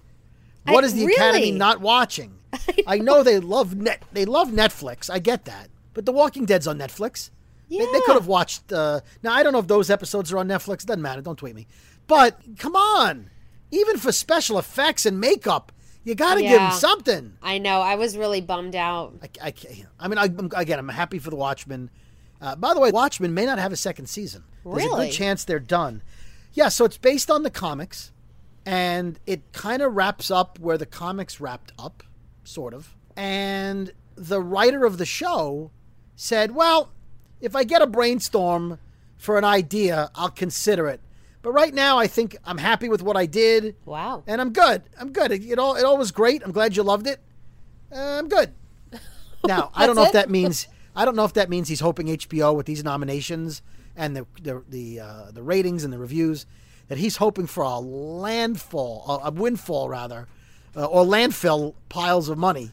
[0.65, 2.35] I- What is the Academy not watching?
[2.87, 3.23] I know.
[3.23, 4.03] they love net.
[4.11, 5.09] They love Netflix.
[5.09, 7.29] I get that, but The Walking Dead's on Netflix.
[7.69, 8.73] They, they could have watched.
[8.73, 10.83] Uh, now I don't know if those episodes are on Netflix.
[10.85, 11.21] Doesn't matter.
[11.21, 11.67] Don't tweet me.
[12.07, 13.29] But come on,
[13.69, 15.71] even for special effects and makeup,
[16.03, 17.33] you got to give them something.
[17.43, 17.81] I know.
[17.81, 19.13] I was really bummed out.
[19.21, 21.91] I, I, can't- I mean, I, I'm- again, I'm happy for the Watchmen.
[22.41, 24.43] Uh, by the way, Watchmen may not have a second season.
[24.63, 26.01] There's a good chance they're done.
[26.53, 28.11] Yeah, so it's based on the comics,
[28.65, 32.03] and it kind of wraps up where the comics wrapped up,
[32.43, 32.95] sort of.
[33.15, 35.71] And the writer of the show
[36.15, 36.91] said, "Well,
[37.41, 38.79] if I get a brainstorm
[39.17, 41.01] for an idea, I'll consider it.
[41.41, 44.23] But right now, I think I'm happy with what I did, Wow.
[44.27, 44.83] and I'm good.
[44.99, 45.31] I'm good.
[45.31, 46.43] It, it all it all was great.
[46.43, 47.19] I'm glad you loved it.
[47.93, 48.53] Uh, I'm good."
[49.47, 51.79] Now, I don't know That's if that means I don't know if that means he's
[51.79, 53.61] hoping HBO with these nominations
[53.95, 56.45] and the the the, uh, the ratings and the reviews
[56.89, 60.27] that he's hoping for a landfall, a, a windfall rather,
[60.75, 62.71] uh, or landfill piles of money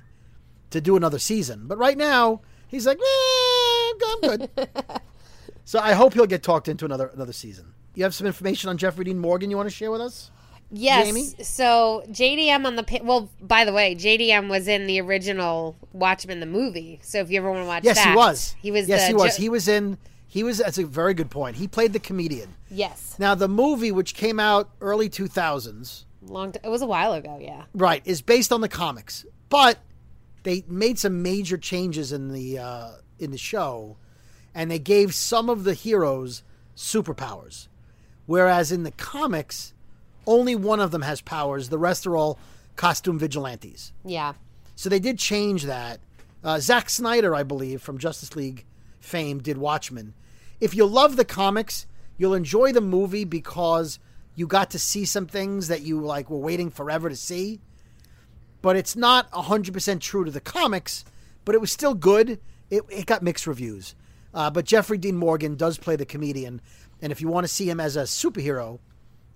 [0.71, 1.67] to do another season.
[1.69, 4.51] But right now, he's like, eh, I'm good.
[5.65, 7.75] so I hope he'll get talked into another another season.
[7.95, 10.31] You have some information on Jeffrey Dean Morgan you want to share with us?
[10.71, 11.07] Yes.
[11.07, 11.45] Jamie?
[11.45, 13.31] So JDM on the well.
[13.41, 16.99] By the way, JDM was in the original Watchmen the movie.
[17.03, 18.57] So if you ever want to watch Yes, that, he was.
[18.61, 18.89] He was.
[18.89, 19.37] Yes, he was.
[19.37, 19.99] Jo- he was in.
[20.27, 20.59] He was.
[20.59, 21.57] That's a very good point.
[21.57, 22.56] He played the comedian.
[22.71, 23.17] Yes.
[23.19, 26.53] Now the movie, which came out early two thousands, Long.
[26.53, 27.39] T- it was a while ago.
[27.41, 27.65] Yeah.
[27.75, 29.79] right, is based on the comics, but
[30.43, 33.97] they made some major changes in the uh, in the show,
[34.55, 36.43] and they gave some of the heroes
[36.77, 37.69] superpowers,
[38.27, 39.73] whereas in the comics,
[40.27, 41.69] only one of them has powers.
[41.69, 42.39] The rest are all
[42.77, 43.93] costume vigilantes.
[44.05, 44.35] Yeah.
[44.75, 46.01] So they did change that.
[46.45, 48.65] Uh, Zack Snyder, I believe, from Justice League
[49.01, 50.15] fame, did Watchmen.
[50.61, 51.87] If you love the comics,
[52.19, 53.99] you'll enjoy the movie because
[54.35, 57.61] you got to see some things that you like were waiting forever to see.
[58.63, 61.05] But it's not 100% true to the comics,
[61.45, 62.41] but it was still good.
[62.71, 63.95] It, it got mixed reviews.
[64.35, 66.61] Uh, but Jeffrey Dean Morgan does play the comedian.
[67.01, 68.79] And if you want to see him as a superhero,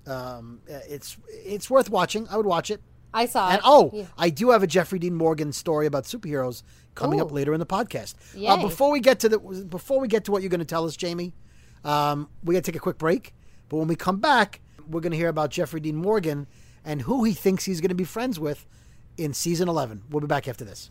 [0.07, 2.27] um, uh, it's it's worth watching.
[2.29, 2.81] I would watch it.
[3.13, 3.63] I saw And it.
[3.65, 4.07] oh, Yeah.
[4.17, 6.63] I do have a Jeffrey Dean Morgan story about superheroes
[6.95, 8.15] coming up later in the podcast.
[8.53, 10.85] Uh, before we get to the before we get to what you're going to tell
[10.85, 11.33] us, Jamie,
[11.85, 13.35] um, we got to take a quick break.
[13.69, 16.47] But when we come back, we're going to hear about Jeffrey Dean Morgan
[16.85, 18.67] and who he thinks he's going to be friends with
[19.17, 20.03] in season 11.
[20.11, 20.91] We'll be back after this.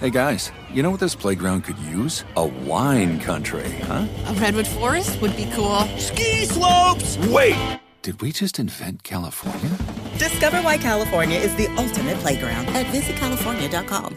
[0.00, 2.24] Hey guys, you know what this playground could use?
[2.36, 4.06] A wine country, huh?
[4.28, 5.80] A redwood forest would be cool.
[5.98, 7.18] Ski slopes!
[7.28, 7.78] Wait!
[8.00, 9.76] Did we just invent California?
[10.16, 14.16] Discover why California is the ultimate playground at visitcalifornia.com.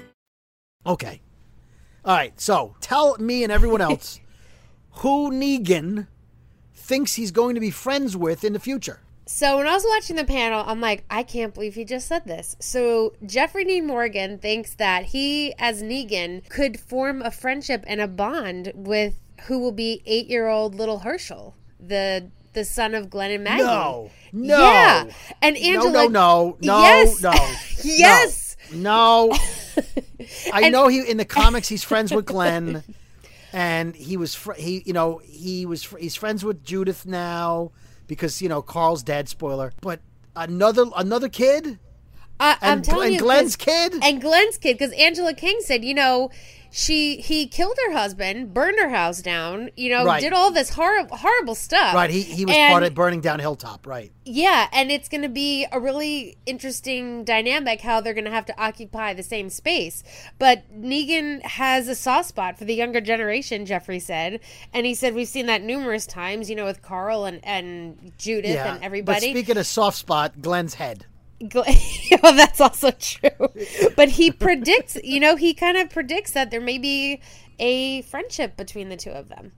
[0.86, 1.22] Okay.
[2.06, 2.40] All right.
[2.40, 4.22] So tell me and everyone else
[5.02, 6.08] who Negan
[6.74, 9.02] thinks he's going to be friends with in the future.
[9.26, 12.26] So when I was watching the panel, I'm like, I can't believe he just said
[12.26, 12.56] this.
[12.60, 18.08] So Jeffrey Dean Morgan thinks that he, as Negan, could form a friendship and a
[18.08, 23.32] bond with who will be eight year old little Hershel, the the son of Glenn
[23.32, 23.64] and Maggie.
[23.64, 24.12] No.
[24.32, 24.60] No.
[24.60, 25.06] Yeah.
[25.42, 25.92] And Angela.
[25.92, 27.22] No, no, no, no, yes.
[27.22, 27.32] no.
[27.84, 28.58] yes.
[28.74, 29.28] No.
[29.28, 29.38] no.
[30.54, 32.84] I know he in the comics he's friends with Glenn,
[33.54, 37.72] and he was fr- he you know he was fr- he's friends with Judith now
[38.08, 39.30] because you know Carl's dead.
[39.30, 39.74] Spoiler.
[39.82, 40.00] But
[40.36, 41.80] another another kid.
[42.40, 43.94] I, I'm And- telling and you, Glenn's kid?
[44.04, 46.32] and Glenn's kid, because Angela Kang said, you know,
[46.76, 50.20] she he killed her husband, burned her house down, you know, Right.
[50.20, 51.94] did all this horrible horrible stuff.
[51.94, 52.10] Right.
[52.10, 53.86] He he was And- part of burning down Hilltop.
[53.86, 54.12] Right.
[54.26, 58.46] Yeah, and it's going to be a really interesting dynamic how they're going to have
[58.48, 60.02] to occupy the same space.
[60.40, 64.40] But Negan has a soft spot for the younger generation, Jeffrey said.
[64.74, 68.56] And he said we've seen that numerous times, you know, with Carl and, and Judith
[68.56, 68.74] Yeah.
[68.76, 69.28] and everybody.
[69.28, 71.06] But speaking of soft spot, Glenn's head.
[72.22, 73.50] Well, that's also true.
[73.98, 77.22] But he predicts, you know, he kind of predicts that there may be
[77.60, 79.52] a friendship between the two of them,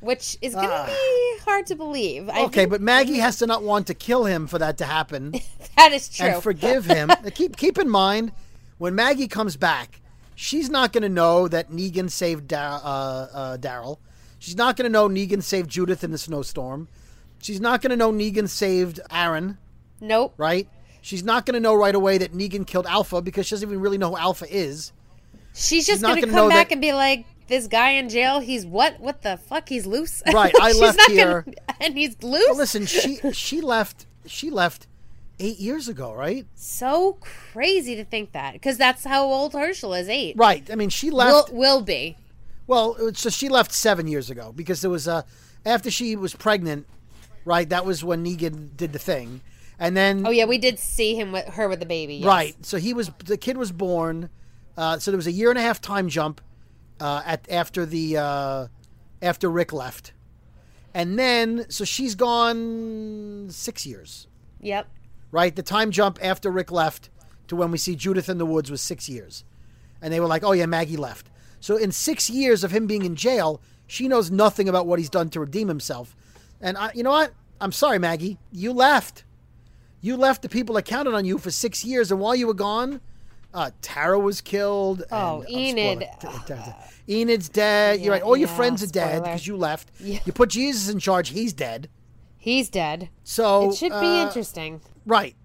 [0.00, 2.28] which is going to be hard to believe.
[2.28, 2.44] I Ah.
[2.46, 5.32] Okay, think but Maggie has to not want to kill him for that to happen.
[5.76, 6.26] that is true.
[6.26, 7.10] and forgive him.
[7.34, 8.32] keep keep in mind
[8.78, 10.00] when Maggie comes back,
[10.34, 13.98] she's not going to know that Negan saved da- uh, uh, Daryl.
[14.40, 16.88] She's not going to know Negan saved Judith in the snowstorm.
[17.40, 19.56] She's not going to know Negan saved Aaron,
[20.00, 20.34] Nope.
[20.36, 20.68] right?
[21.04, 23.78] She's not going to know right away that Negan killed Alpha because she doesn't even
[23.78, 24.90] really know who Alpha is.
[25.54, 28.64] She's just going to come back that- and be like, this guy in jail, he's
[28.64, 28.98] what?
[29.00, 29.68] What the fuck?
[29.68, 30.22] He's loose.
[30.32, 32.46] Right, I left not here- gonna- and he's loose.
[32.48, 34.86] But listen, she she left she left
[35.38, 36.46] eight years ago, right?
[36.54, 40.08] so crazy to think that because that's how old Hershel is.
[40.08, 40.36] Eight.
[40.38, 40.66] Right.
[40.70, 41.52] I mean, she Will left.
[41.52, 42.16] will be.
[42.66, 45.26] Well, so she left seven years ago because there was a
[45.66, 46.86] after she was pregnant,
[47.44, 47.68] right?
[47.68, 49.42] That was when Negan did the thing,
[49.78, 52.16] and then Oh yeah, we did see him with her with the baby.
[52.16, 52.26] yes.
[52.26, 52.66] right.
[52.66, 54.30] So he was the kid was born.
[54.76, 56.40] Uh, so there was a year and a half time jump
[57.00, 58.66] uh, at after the uh,
[59.22, 60.12] after Rick left,
[60.92, 64.26] and then so she's gone six years,
[64.60, 64.86] Yep.
[65.30, 65.54] right?
[65.54, 67.10] The time jump after Rick left
[67.48, 69.44] to when we see Judith in the woods was six years,
[70.02, 73.04] and they were like, "Oh yeah, Maggie left." So in six years of him being
[73.04, 76.14] in jail, she knows nothing about what he's done to redeem himself.
[76.60, 77.32] And I, you know what?
[77.60, 78.38] I'm sorry, Maggie.
[78.52, 79.23] You left.
[80.04, 82.52] You left the people that counted on you for six years, and while you were
[82.52, 83.00] gone,
[83.54, 85.02] uh, Tara was killed.
[85.10, 86.06] Oh, and, Enid.
[86.20, 86.74] spoiler,
[87.08, 88.02] Enid's dead.
[88.02, 88.20] You're right.
[88.20, 89.90] All your yeah, friends are dead because you left.
[90.00, 90.18] Yeah.
[90.26, 91.30] You put Jesus in charge.
[91.30, 91.88] He's dead.
[92.36, 93.08] He's dead.
[93.22, 94.82] So it should be uh, interesting.
[95.06, 95.36] Right.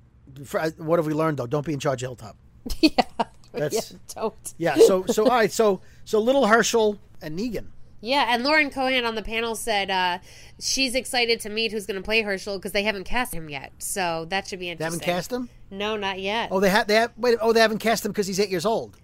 [0.54, 1.48] Uh, what have we learned though?
[1.48, 2.36] Don't be in charge of Hilltop.
[2.82, 2.89] yeah.
[3.54, 3.98] That's yeah.
[4.13, 4.54] Don't.
[4.58, 4.76] yeah.
[4.76, 5.54] So so all right.
[5.54, 7.67] So so little Hershel and Negan.
[8.02, 10.20] Yeah, and Lauren Cohan on the panel said uh,
[10.60, 13.74] she's excited to meet who's going to play Hershel because they haven't cast him yet.
[13.78, 15.00] So that should be interesting.
[15.00, 15.50] They haven't cast him.
[15.70, 16.50] No, not yet.
[16.52, 16.88] Oh, they have.
[16.88, 17.12] They have.
[17.18, 17.38] Wait.
[17.41, 18.97] Oh, they haven't cast him because he's eight years old.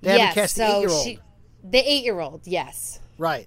[0.00, 1.04] They yes, haven't cast the so eight-year-old.
[1.04, 1.18] she,
[1.62, 3.00] the eight-year-old, yes.
[3.16, 3.46] Right.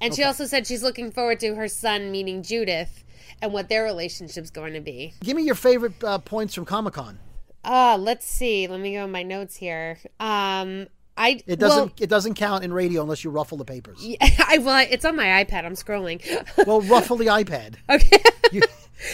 [0.00, 3.04] And she also said she's looking forward to her son meeting Judith
[3.40, 5.14] and what their relationship's going to be.
[5.20, 7.20] Give me your favorite uh, points from Comic Con.
[7.64, 8.66] Uh, let's see.
[8.66, 9.98] Let me go in my notes here.
[10.18, 11.78] Um, I It doesn't.
[11.78, 13.98] Well, it doesn't count in radio unless you ruffle the papers.
[14.04, 15.64] Yeah, I well, it's on my iPad.
[15.64, 16.20] I'm scrolling.
[16.66, 17.74] Well, ruffle the iPad.
[17.90, 18.22] okay.
[18.52, 18.62] You,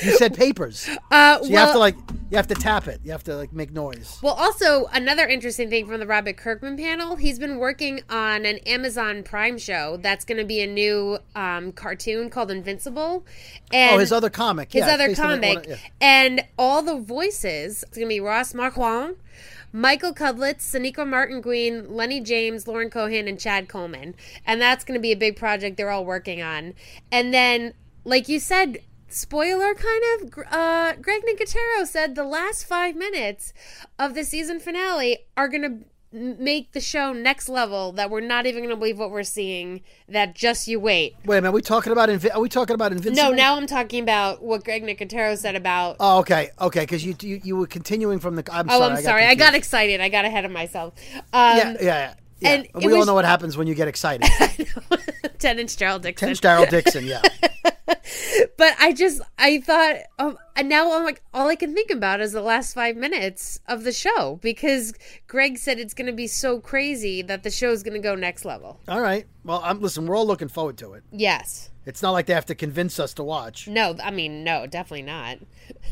[0.04, 0.88] You said papers.
[1.10, 1.96] Uh, So you have to like
[2.30, 3.00] you have to tap it.
[3.02, 4.18] You have to like make noise.
[4.22, 8.58] Well, also another interesting thing from the Robert Kirkman panel, he's been working on an
[8.66, 13.24] Amazon Prime show that's going to be a new um, cartoon called Invincible.
[13.72, 14.72] And oh, his other comic.
[14.72, 15.76] his yeah, other comic, one- yeah.
[16.02, 17.82] and all the voices.
[17.84, 19.16] It's going to be Ross Marquand,
[19.72, 24.14] Michael Cudlitz, Sonequa Martin Green, Lenny James, Lauren Cohan, and Chad Coleman,
[24.46, 26.74] and that's going to be a big project they're all working on.
[27.12, 28.78] And then, like you said.
[29.10, 30.38] Spoiler, kind of.
[30.52, 33.54] Uh, Greg Nicotero said the last five minutes
[33.98, 37.92] of the season finale are going to make the show next level.
[37.92, 39.82] That we're not even going to believe what we're seeing.
[40.08, 41.16] That just you wait.
[41.24, 41.50] Wait a minute.
[41.50, 43.30] Are we talking about Invi- Are we talking about Invincible?
[43.30, 45.96] No, now I'm talking about what Greg Nicotero said about.
[46.00, 46.80] Oh, okay, okay.
[46.80, 48.44] Because you, you you were continuing from the.
[48.52, 48.96] I'm oh, sorry.
[48.96, 49.24] I'm sorry.
[49.24, 49.56] I got confused.
[49.56, 50.00] excited.
[50.00, 50.94] I got ahead of myself.
[51.14, 52.14] Um, Yeah, yeah, yeah.
[52.40, 52.50] Yeah.
[52.50, 54.28] and we all was- know what happens when you get excited.
[55.38, 56.28] Ten inch Gerald Dixon.
[56.28, 57.04] Tench Daryl Dixon.
[57.04, 57.22] Yeah.
[58.56, 62.20] But I just, I thought, um, and now I'm like, all I can think about
[62.20, 64.92] is the last five minutes of the show because
[65.26, 68.44] Greg said it's going to be so crazy that the show's going to go next
[68.44, 68.80] level.
[68.88, 69.26] All right.
[69.48, 70.06] Well, I'm listen.
[70.06, 71.02] We're all looking forward to it.
[71.10, 71.70] Yes.
[71.86, 73.66] It's not like they have to convince us to watch.
[73.66, 75.38] No, I mean, no, definitely not.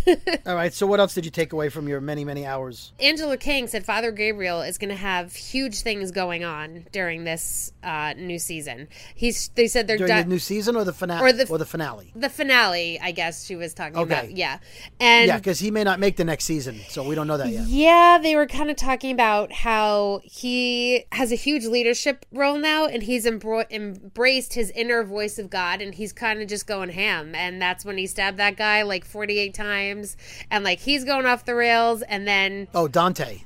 [0.46, 0.74] All right.
[0.74, 2.92] So what else did you take away from your many many hours?
[3.00, 7.72] Angela Kang said Father Gabriel is going to have huge things going on during this
[7.82, 8.88] uh, new season.
[9.14, 9.48] He's.
[9.54, 10.22] They said they're During done.
[10.24, 11.22] the new season or the finale?
[11.22, 12.12] Or the- or the finale?
[12.14, 14.18] the finale, I guess she was talking Okay.
[14.18, 14.30] about.
[14.36, 14.58] Yeah,
[15.00, 17.48] and Yeah, because he may not make the next season, so we don't know that
[17.48, 17.68] yet.
[17.68, 22.84] Yeah, they were kind of talking about how he has a huge leadership role now
[22.86, 26.90] and he's embro- embraced his inner voice of God and he's kind of just going
[26.90, 27.34] ham.
[27.34, 30.16] And that's when he stabbed that guy like 48 times
[30.50, 32.02] and like he's going off the rails.
[32.02, 33.42] And then, Oh, Dante.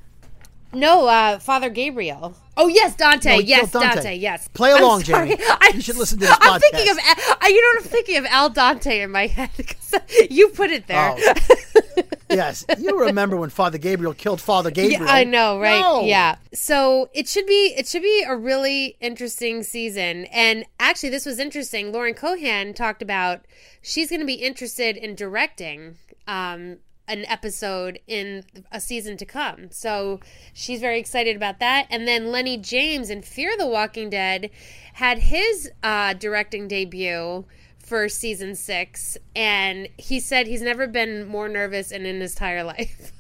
[0.73, 2.35] no, uh, Father Gabriel.
[2.57, 3.31] Oh, yes, Dante.
[3.31, 3.95] No, yes, Dante.
[3.95, 4.15] Dante.
[4.17, 4.49] Yes.
[4.49, 5.03] Play along.
[5.03, 5.37] Jamie.
[5.41, 7.49] I- You should listen to this I'm thinking of, podcast.
[7.49, 9.95] You know what I'm thinking of Al Dante in my head because
[10.31, 11.15] you put it there.
[11.19, 11.35] Oh.
[12.31, 15.05] yes, you remember when Father Gabriel killed Father Gabriel?
[15.05, 15.81] Yeah, I know, right?
[15.81, 16.05] No.
[16.05, 16.37] Yeah.
[16.53, 20.27] So it should be it should be a really interesting season.
[20.27, 21.93] And actually, this was interesting.
[21.93, 23.47] Lauren Cohan talked about
[23.83, 25.97] she's going to be interested in directing
[26.27, 26.79] um,
[27.09, 29.71] an episode in a season to come.
[29.71, 30.21] So
[30.55, 31.87] she's very excited about that.
[31.91, 34.51] And then Lenny James in Fear the Walking Dead
[34.95, 37.45] had his uh, directing debut
[37.91, 42.63] for season six, and he said he's never been more nervous in, in his entire
[42.77, 43.11] life.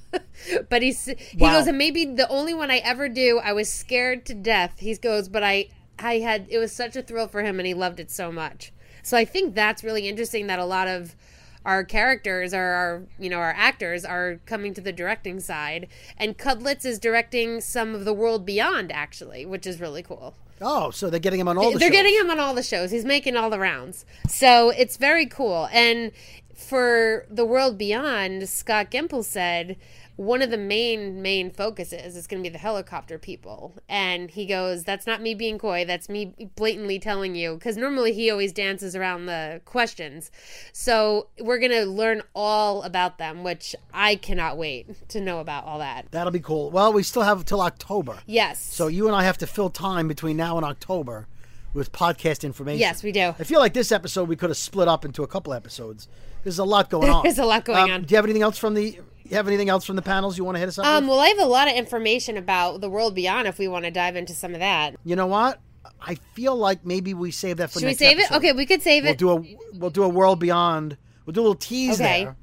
[0.69, 1.59] but he's he Wow.
[1.59, 4.79] goes, and maybe the only one I ever do, I was scared to death.
[4.79, 7.75] He goes, but I I had it was such a thrill for him, and he
[7.75, 8.73] loved it so much.
[9.03, 11.17] So I think that's really interesting that a lot of
[11.65, 16.39] our characters or our you know our actors are coming to the directing side and
[16.39, 21.09] Cudlitz is directing some of the world beyond actually which is really cool Oh, so
[21.11, 21.93] they're getting him on all the they're shows.
[21.97, 22.91] getting him on all the shows.
[22.91, 24.05] He's making all the rounds.
[24.29, 25.69] So it's very cool.
[25.73, 26.13] And
[26.55, 29.77] for the world beyond, Scott Gimple said
[30.21, 33.79] one of the main main focuses is going to be the helicopter people.
[33.89, 35.87] And he goes, "That's not me being coy.
[35.87, 40.31] That's me blatantly telling you." Because normally he always dances around the questions.
[40.75, 45.65] So we're going to learn all about them, which I cannot wait to know about
[45.65, 46.09] all that.
[46.11, 46.71] That'll be cool.
[46.71, 48.19] Well, we still have till October.
[48.27, 48.61] Yes.
[48.61, 51.29] So you and I have to fill time between now and October
[51.73, 52.81] with podcast information.
[52.81, 53.35] Yes, we do.
[53.39, 56.09] I feel like this episode we could have split up into a couple episodes.
[56.43, 57.23] There's a lot going on.
[57.23, 58.03] There's a lot going Um, on.
[58.03, 58.99] Do you have anything else from the?
[59.25, 61.11] You have anything else from the panels you want to hit us up Um, with?
[61.11, 63.91] well, I have a lot of information about the world beyond if we want to
[63.93, 64.97] dive into some of that.
[65.05, 65.61] You know what?
[66.03, 68.31] I feel like maybe we save that for Should we save it?
[68.33, 69.19] Okay, we could save We'll it.
[69.19, 70.97] do a we'll do a world beyond.
[71.25, 72.25] We'll do a little tease Okay.
[72.25, 72.37] there.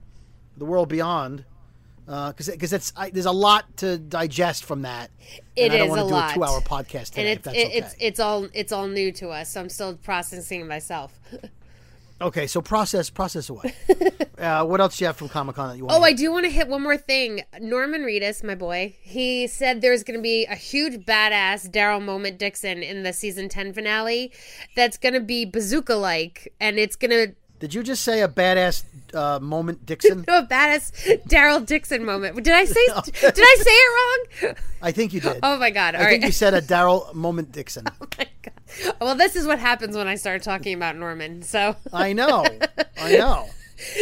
[0.57, 1.43] The world beyond.
[2.05, 5.11] Because because it's I, there's a lot to digest from that.
[5.57, 6.31] It and I don't want a to do lot.
[6.31, 7.21] a two hour podcast today.
[7.21, 7.77] and if it's that's it, okay.
[7.79, 11.19] it's it's all it's all new to us, so I'm still processing myself.
[12.19, 13.73] Okay, so process process away.
[14.39, 15.99] uh, what else do you have from Comic Con that you want?
[15.99, 17.43] Oh, I do want to hit one more thing.
[17.59, 22.39] Norman Reedus, my boy, he said there's going to be a huge badass Daryl Moment
[22.39, 24.31] Dixon in the season 10 finale
[24.75, 28.27] that's going to be bazooka like, and it's going to Did you just say a
[28.27, 28.83] badass
[29.13, 30.19] uh, moment, Dixon?
[30.27, 30.91] a badass
[31.27, 32.35] Daryl Dixon moment.
[32.43, 34.55] Did I say did I say it wrong?
[34.81, 35.39] I think you did.
[35.41, 35.95] Oh my god!
[35.95, 36.11] All I right.
[36.11, 37.85] think you said a Daryl moment, Dixon.
[37.87, 38.93] Oh my God.
[39.01, 41.41] Well, this is what happens when I start talking about Norman.
[41.41, 42.45] So, I know.
[42.99, 43.47] I know.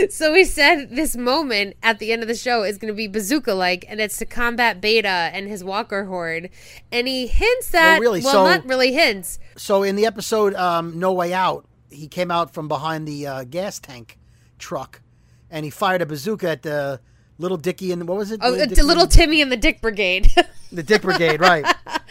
[0.10, 3.08] so we said this moment at the end of the show is going to be
[3.08, 6.50] bazooka like, and it's to combat Beta and his Walker horde.
[6.92, 8.22] And he hints that, Oh, really?
[8.22, 9.38] well, So- not really hints.
[9.58, 13.44] So in the episode um, No Way Out, he came out from behind the uh,
[13.44, 14.18] gas tank
[14.60, 15.02] truck,
[15.50, 17.00] and he fired a bazooka at the
[17.38, 18.40] little Dicky and what was it?
[18.44, 20.32] Oh, Little little Timmy and the Dick Brigade.
[20.72, 21.66] the Dick Brigade, right?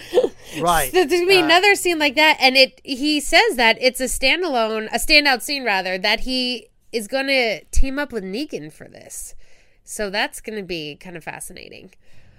[0.61, 0.93] right.
[0.93, 4.05] There's gonna be Uh, another scene like that, and it he says that it's a
[4.05, 8.87] standalone, a standout scene rather that he is going to team up with Negan for
[8.87, 9.35] this.
[9.83, 11.91] So that's going to be kind of fascinating.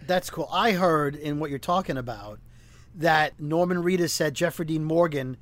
[0.07, 0.47] That's cool.
[0.49, 2.39] I heard in what you're talking about
[2.95, 5.35] that Norman Reedus said Jeffrey Dean Morgan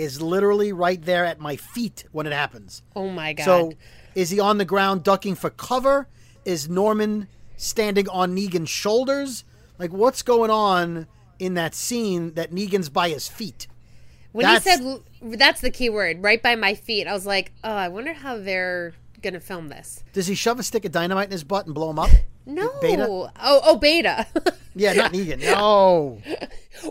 [0.00, 2.82] is literally right there at my feet when it happens.
[2.96, 3.44] Oh my god.
[3.44, 3.72] So
[4.14, 6.08] is he on the ground ducking for cover?
[6.44, 7.28] Is Norman
[7.58, 9.44] standing on Negan's shoulders?
[9.78, 11.06] Like what's going on
[11.38, 13.66] in that scene that Negan's by his feet?
[14.32, 17.52] when that's- he said that's the key word, right by my feet, I was like,
[17.62, 20.92] "Oh, I wonder how they're going to film this." Does he shove a stick of
[20.92, 22.10] dynamite in his butt and blow him up?
[22.54, 22.70] No.
[22.80, 23.06] Beta?
[23.08, 24.26] Oh, oh, Beta.
[24.76, 25.42] Yeah, not Negan.
[25.42, 26.22] No.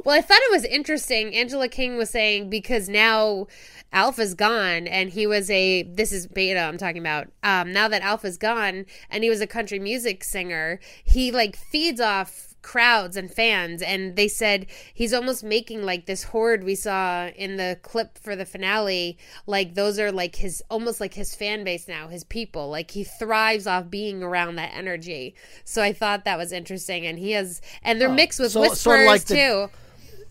[0.03, 1.33] Well, I thought it was interesting.
[1.33, 3.47] Angela Kang was saying because now
[3.93, 7.29] Alpha's gone and he was a this is beta I'm talking about.
[7.41, 12.01] Um now that Alpha's gone and he was a country music singer, he like feeds
[12.01, 17.27] off crowds and fans and they said he's almost making like this horde we saw
[17.29, 21.63] in the clip for the finale like those are like his almost like his fan
[21.63, 25.33] base now his people like he thrives off being around that energy
[25.63, 28.79] so i thought that was interesting and he has and they're mixed with so- whispers
[28.81, 29.69] sort of like the- too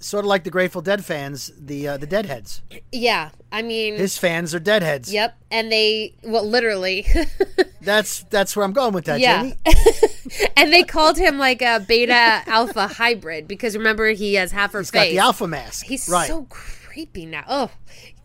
[0.00, 2.62] sort of like the Grateful Dead fans, the uh, the Deadheads.
[2.92, 5.12] Yeah, I mean, His fans are Deadheads.
[5.12, 7.04] yep, and they well, literally,
[7.80, 9.56] That's that's where I'm going with that, yeah, Jamie.
[10.56, 14.80] and they called him like a beta alpha hybrid because remember he has half her
[14.80, 15.86] He's got the alpha mask.
[15.86, 16.28] He's right.
[16.28, 17.44] so creepy now.
[17.48, 17.70] Oh,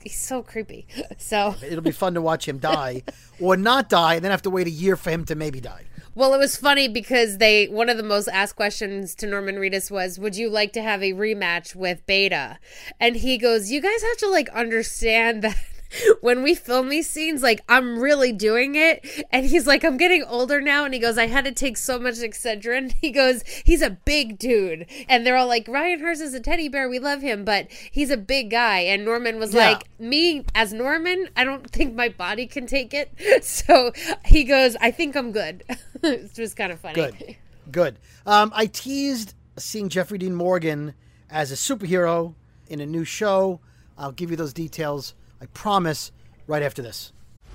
[0.01, 0.87] he's so creepy.
[1.17, 3.03] So It'll be fun to watch him die
[3.39, 5.85] or not die, and then have to wait a year for him to maybe die.
[6.15, 9.89] Well, it was funny because they one of the most asked questions to Norman Reedus
[9.89, 12.59] was, "Would you like to have a rematch with Beta?"
[12.99, 15.57] And he goes, "You guys have to like understand that."
[16.21, 20.23] When we film these scenes, like I'm really doing it, and he's like, I'm getting
[20.23, 22.93] older now, and he goes, I had to take so much Excedrin.
[23.01, 26.69] He goes, he's a big dude, and they're all like, Ryan Hurst is a teddy
[26.69, 28.79] bear, we love him, but he's a big guy.
[28.79, 29.69] And Norman was Yeah.
[29.71, 33.11] like, me as Norman, I don't think my body can take it.
[33.43, 33.91] So
[34.25, 35.63] he goes, I think I'm good.
[36.01, 36.95] it was kind of funny.
[36.95, 37.35] Good.
[37.71, 37.99] Good.
[38.25, 40.93] Um, I teased seeing Jeffrey Dean Morgan
[41.29, 42.33] as a superhero
[42.69, 43.59] in a new show.
[43.97, 45.13] I'll give you those details,
[45.43, 46.13] I promise,
[46.47, 47.11] right after this.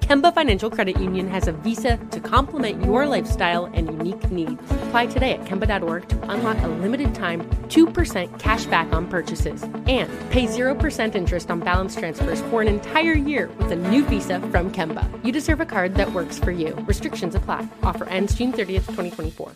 [0.00, 4.60] Kemba Financial Credit Union has a visa to complement your lifestyle and unique needs.
[4.70, 10.10] Apply today at Kemba.org to unlock a limited time 2% cash back on purchases and
[10.30, 14.72] pay 0% interest on balance transfers for an entire year with a new visa from
[14.72, 15.06] Kemba.
[15.24, 16.74] You deserve a card that works for you.
[16.88, 17.68] Restrictions apply.
[17.82, 19.52] Offer ends June 30th, 2024.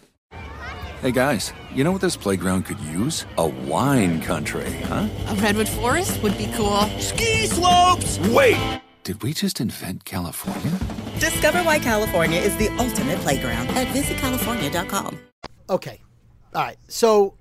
[1.00, 3.26] Hey guys, you know what this playground could use?
[3.36, 5.08] A wine country, huh?
[5.28, 6.80] A redwood forest would be cool.
[6.98, 8.18] Ski slopes!
[8.30, 8.80] Wait!
[9.04, 10.72] Did we just invent California?
[11.20, 15.20] Discover why California is the ultimate playground at visitcalifornia.com.
[15.68, 16.00] Okay.
[16.54, 16.78] All right.
[16.88, 17.34] So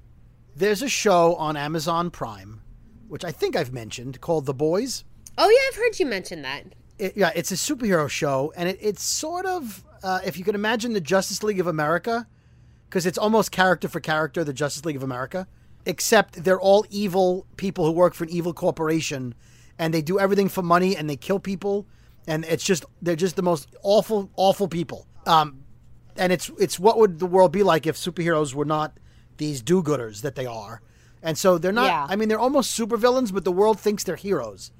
[0.58, 2.62] there's a show on Amazon Prime,
[3.08, 5.06] which I think I've mentioned, called The Boys.
[5.38, 6.66] Oh yeah, I've heard you mention that.
[7.00, 10.56] It, yeah, it's a superhero show, and it, it's sort of, uh, if you can
[10.56, 12.28] imagine the Justice League of America,
[12.90, 15.48] because it's almost character for character, the Justice League of America,
[15.86, 19.34] except they're all evil people who work for an evil corporation,
[19.80, 21.86] and they do everything for money, and they kill people,
[22.28, 25.08] and it's just they're just the most awful, awful people.
[25.26, 25.64] Um,
[26.16, 28.98] and it's it's what would the world be like if superheroes were not
[29.38, 30.82] these do-gooders that they are,
[31.22, 31.86] and so they're not.
[31.86, 32.06] Yeah.
[32.10, 34.72] I mean, they're almost supervillains, but the world thinks they're heroes.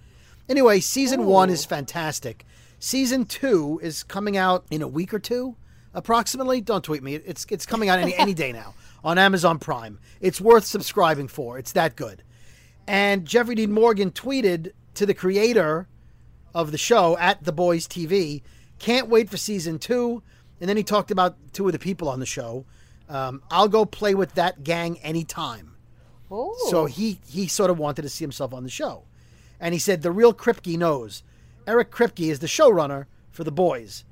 [0.50, 2.46] Anyway, season one is fantastic.
[2.80, 5.56] Season two is coming out in a week or two,
[5.94, 6.60] approximately.
[6.60, 7.16] Don't tweet me.
[7.16, 10.00] It's it's coming out any any day now on Amazon Prime.
[10.22, 11.58] It's worth subscribing for.
[11.58, 12.24] It's that good.
[12.88, 15.88] And Jeffrey Dean Morgan tweeted to the creator
[16.54, 18.42] of the show at The Boys TV,
[18.80, 20.22] can't wait for season two.
[20.60, 22.66] And then he talked about two of the people on the show,
[23.10, 25.76] Um, I'll go play with that gang anytime.
[26.32, 26.56] Oh.
[26.70, 29.04] So he he sort of wanted to see himself on the show,
[29.60, 31.22] and he said the real Kripke knows.
[31.68, 34.04] Eric Kripke is the showrunner for the boys,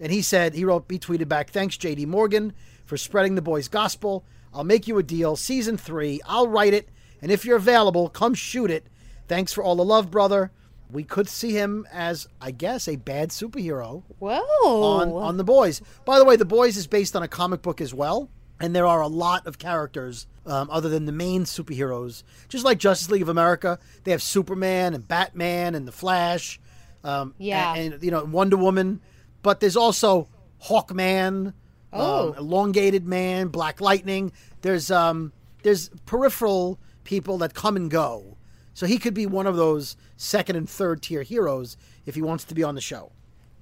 [0.00, 2.06] and he said he wrote he tweeted back, "Thanks J.D.
[2.06, 2.52] Morgan
[2.84, 4.24] for spreading the boys' gospel.
[4.52, 6.20] I'll make you a deal, season three.
[6.26, 6.88] I'll write it,
[7.20, 8.86] and if you're available, come shoot it.
[9.28, 10.50] Thanks for all the love, brother."
[10.90, 14.40] We could see him as, I guess, a bad superhero Whoa.
[14.64, 15.82] on on the boys.
[16.06, 18.86] By the way, the boys is based on a comic book as well, and there
[18.86, 22.22] are a lot of characters um, other than the main superheroes.
[22.48, 26.58] Just like Justice League of America, they have Superman and Batman and the Flash,
[27.04, 27.74] um, Yeah.
[27.74, 29.02] and, and, you know Wonder Woman.
[29.42, 30.26] But there's also
[30.64, 31.52] Hawkman,
[31.92, 32.30] Oh.
[32.30, 34.32] um, Elongated Man, Black Lightning.
[34.62, 38.37] There's um, there's peripheral people that come and go.
[38.78, 41.76] So he could be one of those second and third tier heroes
[42.06, 43.10] if he wants to be on the show.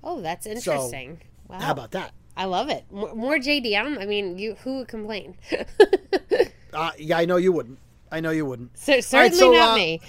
[0.04, 1.22] oh, that's interesting.
[1.48, 1.58] wow.
[1.58, 2.12] How about that?
[2.36, 2.84] I love it.
[2.90, 3.98] More, more JDM.
[3.98, 5.38] I mean, you who would complain?
[6.74, 7.78] Uh, yeah, I know you wouldn't.
[8.12, 8.76] I know you wouldn't.
[8.76, 10.02] Cer- certainly so, not uh, me.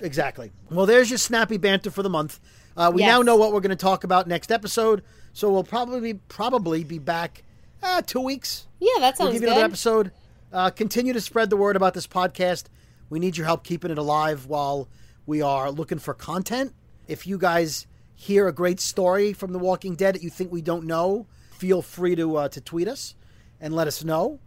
[0.00, 0.50] exactly.
[0.70, 2.40] Well, there's your snappy banter for the month.
[2.74, 5.02] Uh, we now know what we're going to talk about next episode,
[5.34, 7.42] so we'll probably probably be back
[7.82, 8.68] uh, two weeks.
[8.80, 9.48] yeah, that We'll give you good.
[9.50, 10.12] another episode.
[10.50, 12.68] Uh, continue to spread the word about this podcast.
[13.10, 14.88] We need your help keeping it alive while
[15.26, 16.74] we are looking for content.
[17.06, 20.62] If you guys hear a great story from The Walking Dead that you think we
[20.62, 21.26] don't know,
[21.58, 23.14] feel free to uh, to tweet us
[23.60, 24.40] and let us know.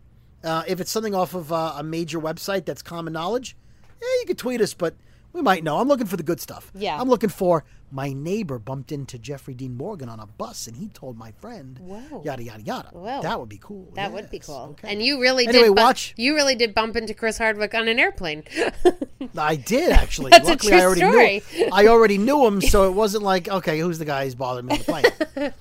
[0.43, 3.55] Uh, if it's something off of uh, a major website that's common knowledge,
[4.01, 4.95] yeah, you can tweet us, but
[5.33, 5.79] we might know.
[5.79, 6.71] I'm looking for the good stuff.
[6.75, 6.99] Yeah.
[6.99, 10.89] I'm looking for my neighbor bumped into Jeffrey Dean Morgan on a bus and he
[10.89, 12.23] told my friend, Whoa.
[12.25, 12.89] yada, yada, yada.
[12.91, 13.21] Whoa.
[13.21, 13.87] That would be cool.
[13.95, 14.69] That would be cool.
[14.71, 14.91] Okay.
[14.91, 15.75] And you really Anyway, did.
[15.75, 16.13] bu- watch.
[16.17, 18.43] You really did bump into Chris Hardwick on an airplane.
[19.37, 20.31] I did actually.
[20.31, 21.43] That's a true I already story.
[21.57, 21.69] knew.
[21.71, 24.73] I already knew him, so it wasn't like, okay, who's the guy who's bothering me
[24.73, 25.53] on the plane?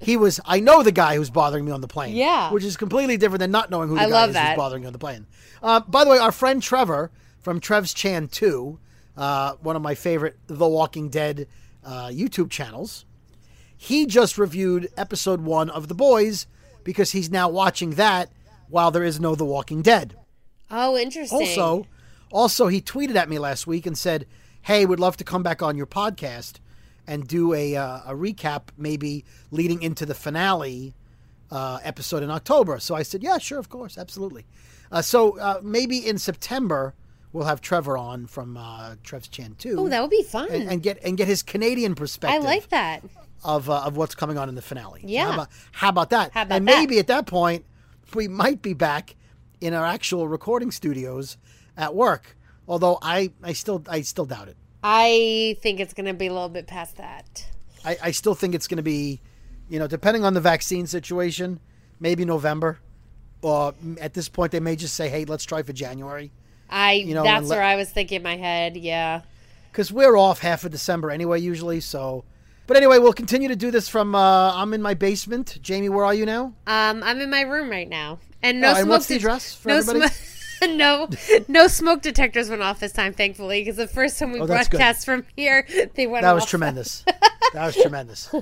[0.00, 0.40] he was.
[0.44, 2.14] I know the guy who's bothering me on the plane.
[2.16, 2.52] Yeah.
[2.52, 4.48] which is completely different than not knowing who the I guy love is that.
[4.50, 5.26] who's bothering you on the plane.
[5.62, 7.10] Uh, by the way, our friend Trevor
[7.40, 8.78] from Trev's Chan Two,
[9.16, 11.46] uh, one of my favorite The Walking Dead
[11.88, 13.06] uh, YouTube channels,
[13.76, 16.46] he just reviewed episode one of The Boys
[16.84, 18.30] because he's now watching that
[18.68, 20.14] while there is no The Walking Dead.
[20.70, 21.38] oh, interesting.
[21.38, 21.86] Also,
[22.30, 24.26] also he tweeted at me last week and said,
[24.62, 26.58] "Hey, would love to come back on your podcast
[27.06, 30.94] and do a uh, a recap, maybe leading into the finale
[31.50, 34.44] uh, episode in October." So I said, "Yeah, sure, of course, absolutely."
[34.92, 36.94] Uh, so uh, maybe in September
[37.32, 40.50] we'll have Trevor on from uh, Trev's Chan too, oh, that would be fun.
[40.50, 42.42] and, and get and get his Canadian perspective.
[42.42, 43.02] I like that.
[43.44, 45.00] of uh, of what's coming on in the finale.
[45.02, 45.26] So Yeah.
[45.26, 46.32] how about, how about that?
[46.32, 46.78] How about and that?
[46.78, 47.64] maybe at that point,
[48.14, 49.14] we might be back
[49.60, 51.36] in our actual recording studios
[51.76, 52.36] at work.
[52.66, 54.56] Although I, I still I still doubt it.
[54.82, 57.46] I think it's going to be a little bit past that.
[57.84, 59.20] I, I still think it's going to be,
[59.68, 61.60] you know, depending on the vaccine situation,
[61.98, 62.78] maybe November.
[63.42, 66.30] Or at this point, they may just say, "Hey, let's try for January,"
[66.70, 68.76] I know, that's where I was thinking in my head.
[68.76, 69.22] Yeah.
[69.72, 71.80] because we're off half of December anyway, usually.
[71.80, 72.24] So,
[72.66, 74.14] but anyway, we'll continue to do this from.
[74.14, 75.58] Uh, I'm in my basement.
[75.62, 76.52] Jamie, where are you now?
[76.66, 78.88] Um, I'm in my room right now, and no Oh, and smoke.
[78.90, 80.06] what's the address for no everybody?
[80.12, 80.24] smo-
[80.76, 81.08] no,
[81.48, 84.48] no smoke detectors went off this time, thankfully, because the first time we Oh, good.
[84.54, 86.28] broadcast from here, they went off.
[86.28, 86.34] That off.
[86.42, 87.04] was tremendous.
[87.54, 88.34] that was tremendous.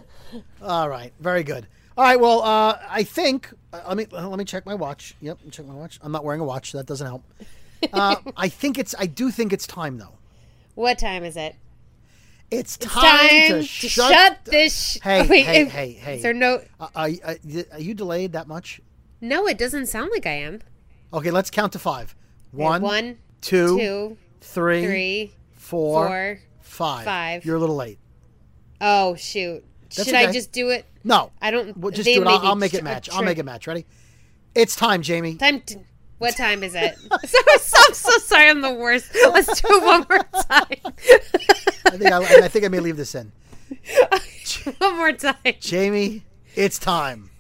[0.63, 1.67] All right, very good.
[1.99, 5.15] All right, well, uh, I think uh, let me let me check my watch.
[5.21, 5.99] Yep, check my watch.
[6.03, 7.23] I'm not wearing a watch, so that doesn't help.
[7.93, 8.95] Uh, I think it's.
[8.99, 10.15] I do think it's time though.
[10.75, 11.57] What time is it?
[12.51, 14.13] It's It's time, time to, to shut.
[14.13, 14.93] shut this.
[14.93, 16.17] Sh- Hey, Wait, hey, if- hey, hey.
[16.17, 16.63] Is there no?
[16.79, 17.09] Uh, are,
[17.73, 18.81] are, you delayed that much?
[19.21, 20.61] No, it doesn't sound like I am.
[21.13, 22.15] Okay, let's count to five.
[22.55, 26.41] Okay, One, one, two, two, three, three, four, four.
[26.61, 27.05] five.
[27.05, 27.45] five.
[27.45, 27.99] You're a little late.
[28.81, 29.65] Oh shoot!
[29.97, 30.85] That's Should I just do it?
[31.03, 31.77] No, I don't.
[31.77, 32.27] Well, just do it.
[32.29, 33.09] I'll, I'll make it match.
[33.11, 33.67] I'll make it match.
[33.67, 33.87] Ready?
[34.55, 35.35] It's time, Jamie.
[35.37, 35.61] Time.
[35.63, 35.79] To,
[36.19, 36.97] what time is it?
[37.25, 38.49] so, so, I'm so sorry.
[38.49, 39.11] I'm the worst.
[39.15, 40.95] Let's do it one more time.
[41.87, 43.33] I think I, I think I may leave this in.
[44.79, 45.37] one more time.
[45.61, 47.31] Jamie, it's time.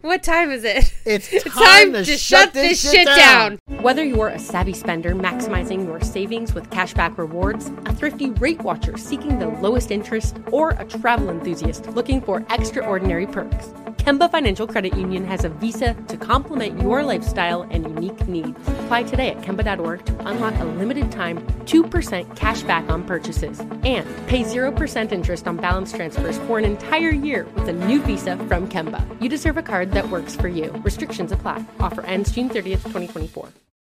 [0.00, 0.92] What time is it?
[1.04, 3.58] It's It's time, time to, to shut, shut this, this shit shit down.
[3.68, 3.82] down.
[3.82, 8.96] Whether you're a savvy spender maximizing your savings with cashback rewards, a thrifty rate watcher
[8.96, 13.68] seeking the lowest interest, or a travel enthusiast looking for extraordinary perks,
[14.06, 18.56] Kemba Financial Credit Union has a visa to complement your lifestyle and unique needs.
[18.68, 24.06] Apply today at Kemba.org to unlock a limited time 2% cash back on purchases and
[24.28, 28.68] pay 0% interest on balance transfers for an entire year with a new visa from
[28.68, 29.04] Kemba.
[29.20, 30.72] You deserve a card that works for you.
[30.84, 31.64] Restrictions apply.
[31.80, 33.48] Offer ends June 30th, 2024.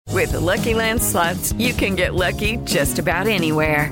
[0.10, 3.92] With the Lucky Land slots, you can get lucky just about anywhere.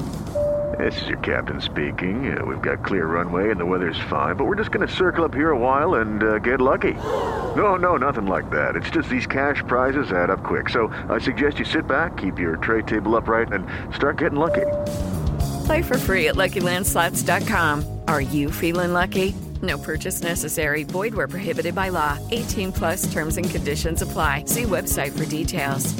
[0.77, 2.37] This is your captain speaking.
[2.37, 5.25] Uh, we've got clear runway and the weather's fine, but we're just going to circle
[5.25, 6.93] up here a while and uh, get lucky.
[6.93, 8.75] No, no, nothing like that.
[8.75, 10.69] It's just these cash prizes add up quick.
[10.69, 14.67] So I suggest you sit back, keep your tray table upright, and start getting lucky.
[15.65, 18.01] Play for free at LuckyLandSlots.com.
[18.07, 19.35] Are you feeling lucky?
[19.61, 20.83] No purchase necessary.
[20.83, 22.17] Void where prohibited by law.
[22.31, 24.45] 18 plus terms and conditions apply.
[24.45, 25.95] See website for details.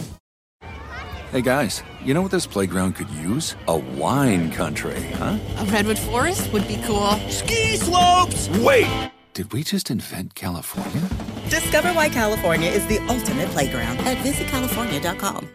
[1.31, 3.55] Hey guys, you know what this playground could use?
[3.67, 5.37] A wine country, huh?
[5.57, 7.11] A redwood forest would be cool.
[7.29, 8.49] Ski slopes!
[8.49, 9.11] Wait!
[9.35, 11.07] Did we just invent California?
[11.49, 15.47] Discover why California is the ultimate playground at visitcalifornia.com.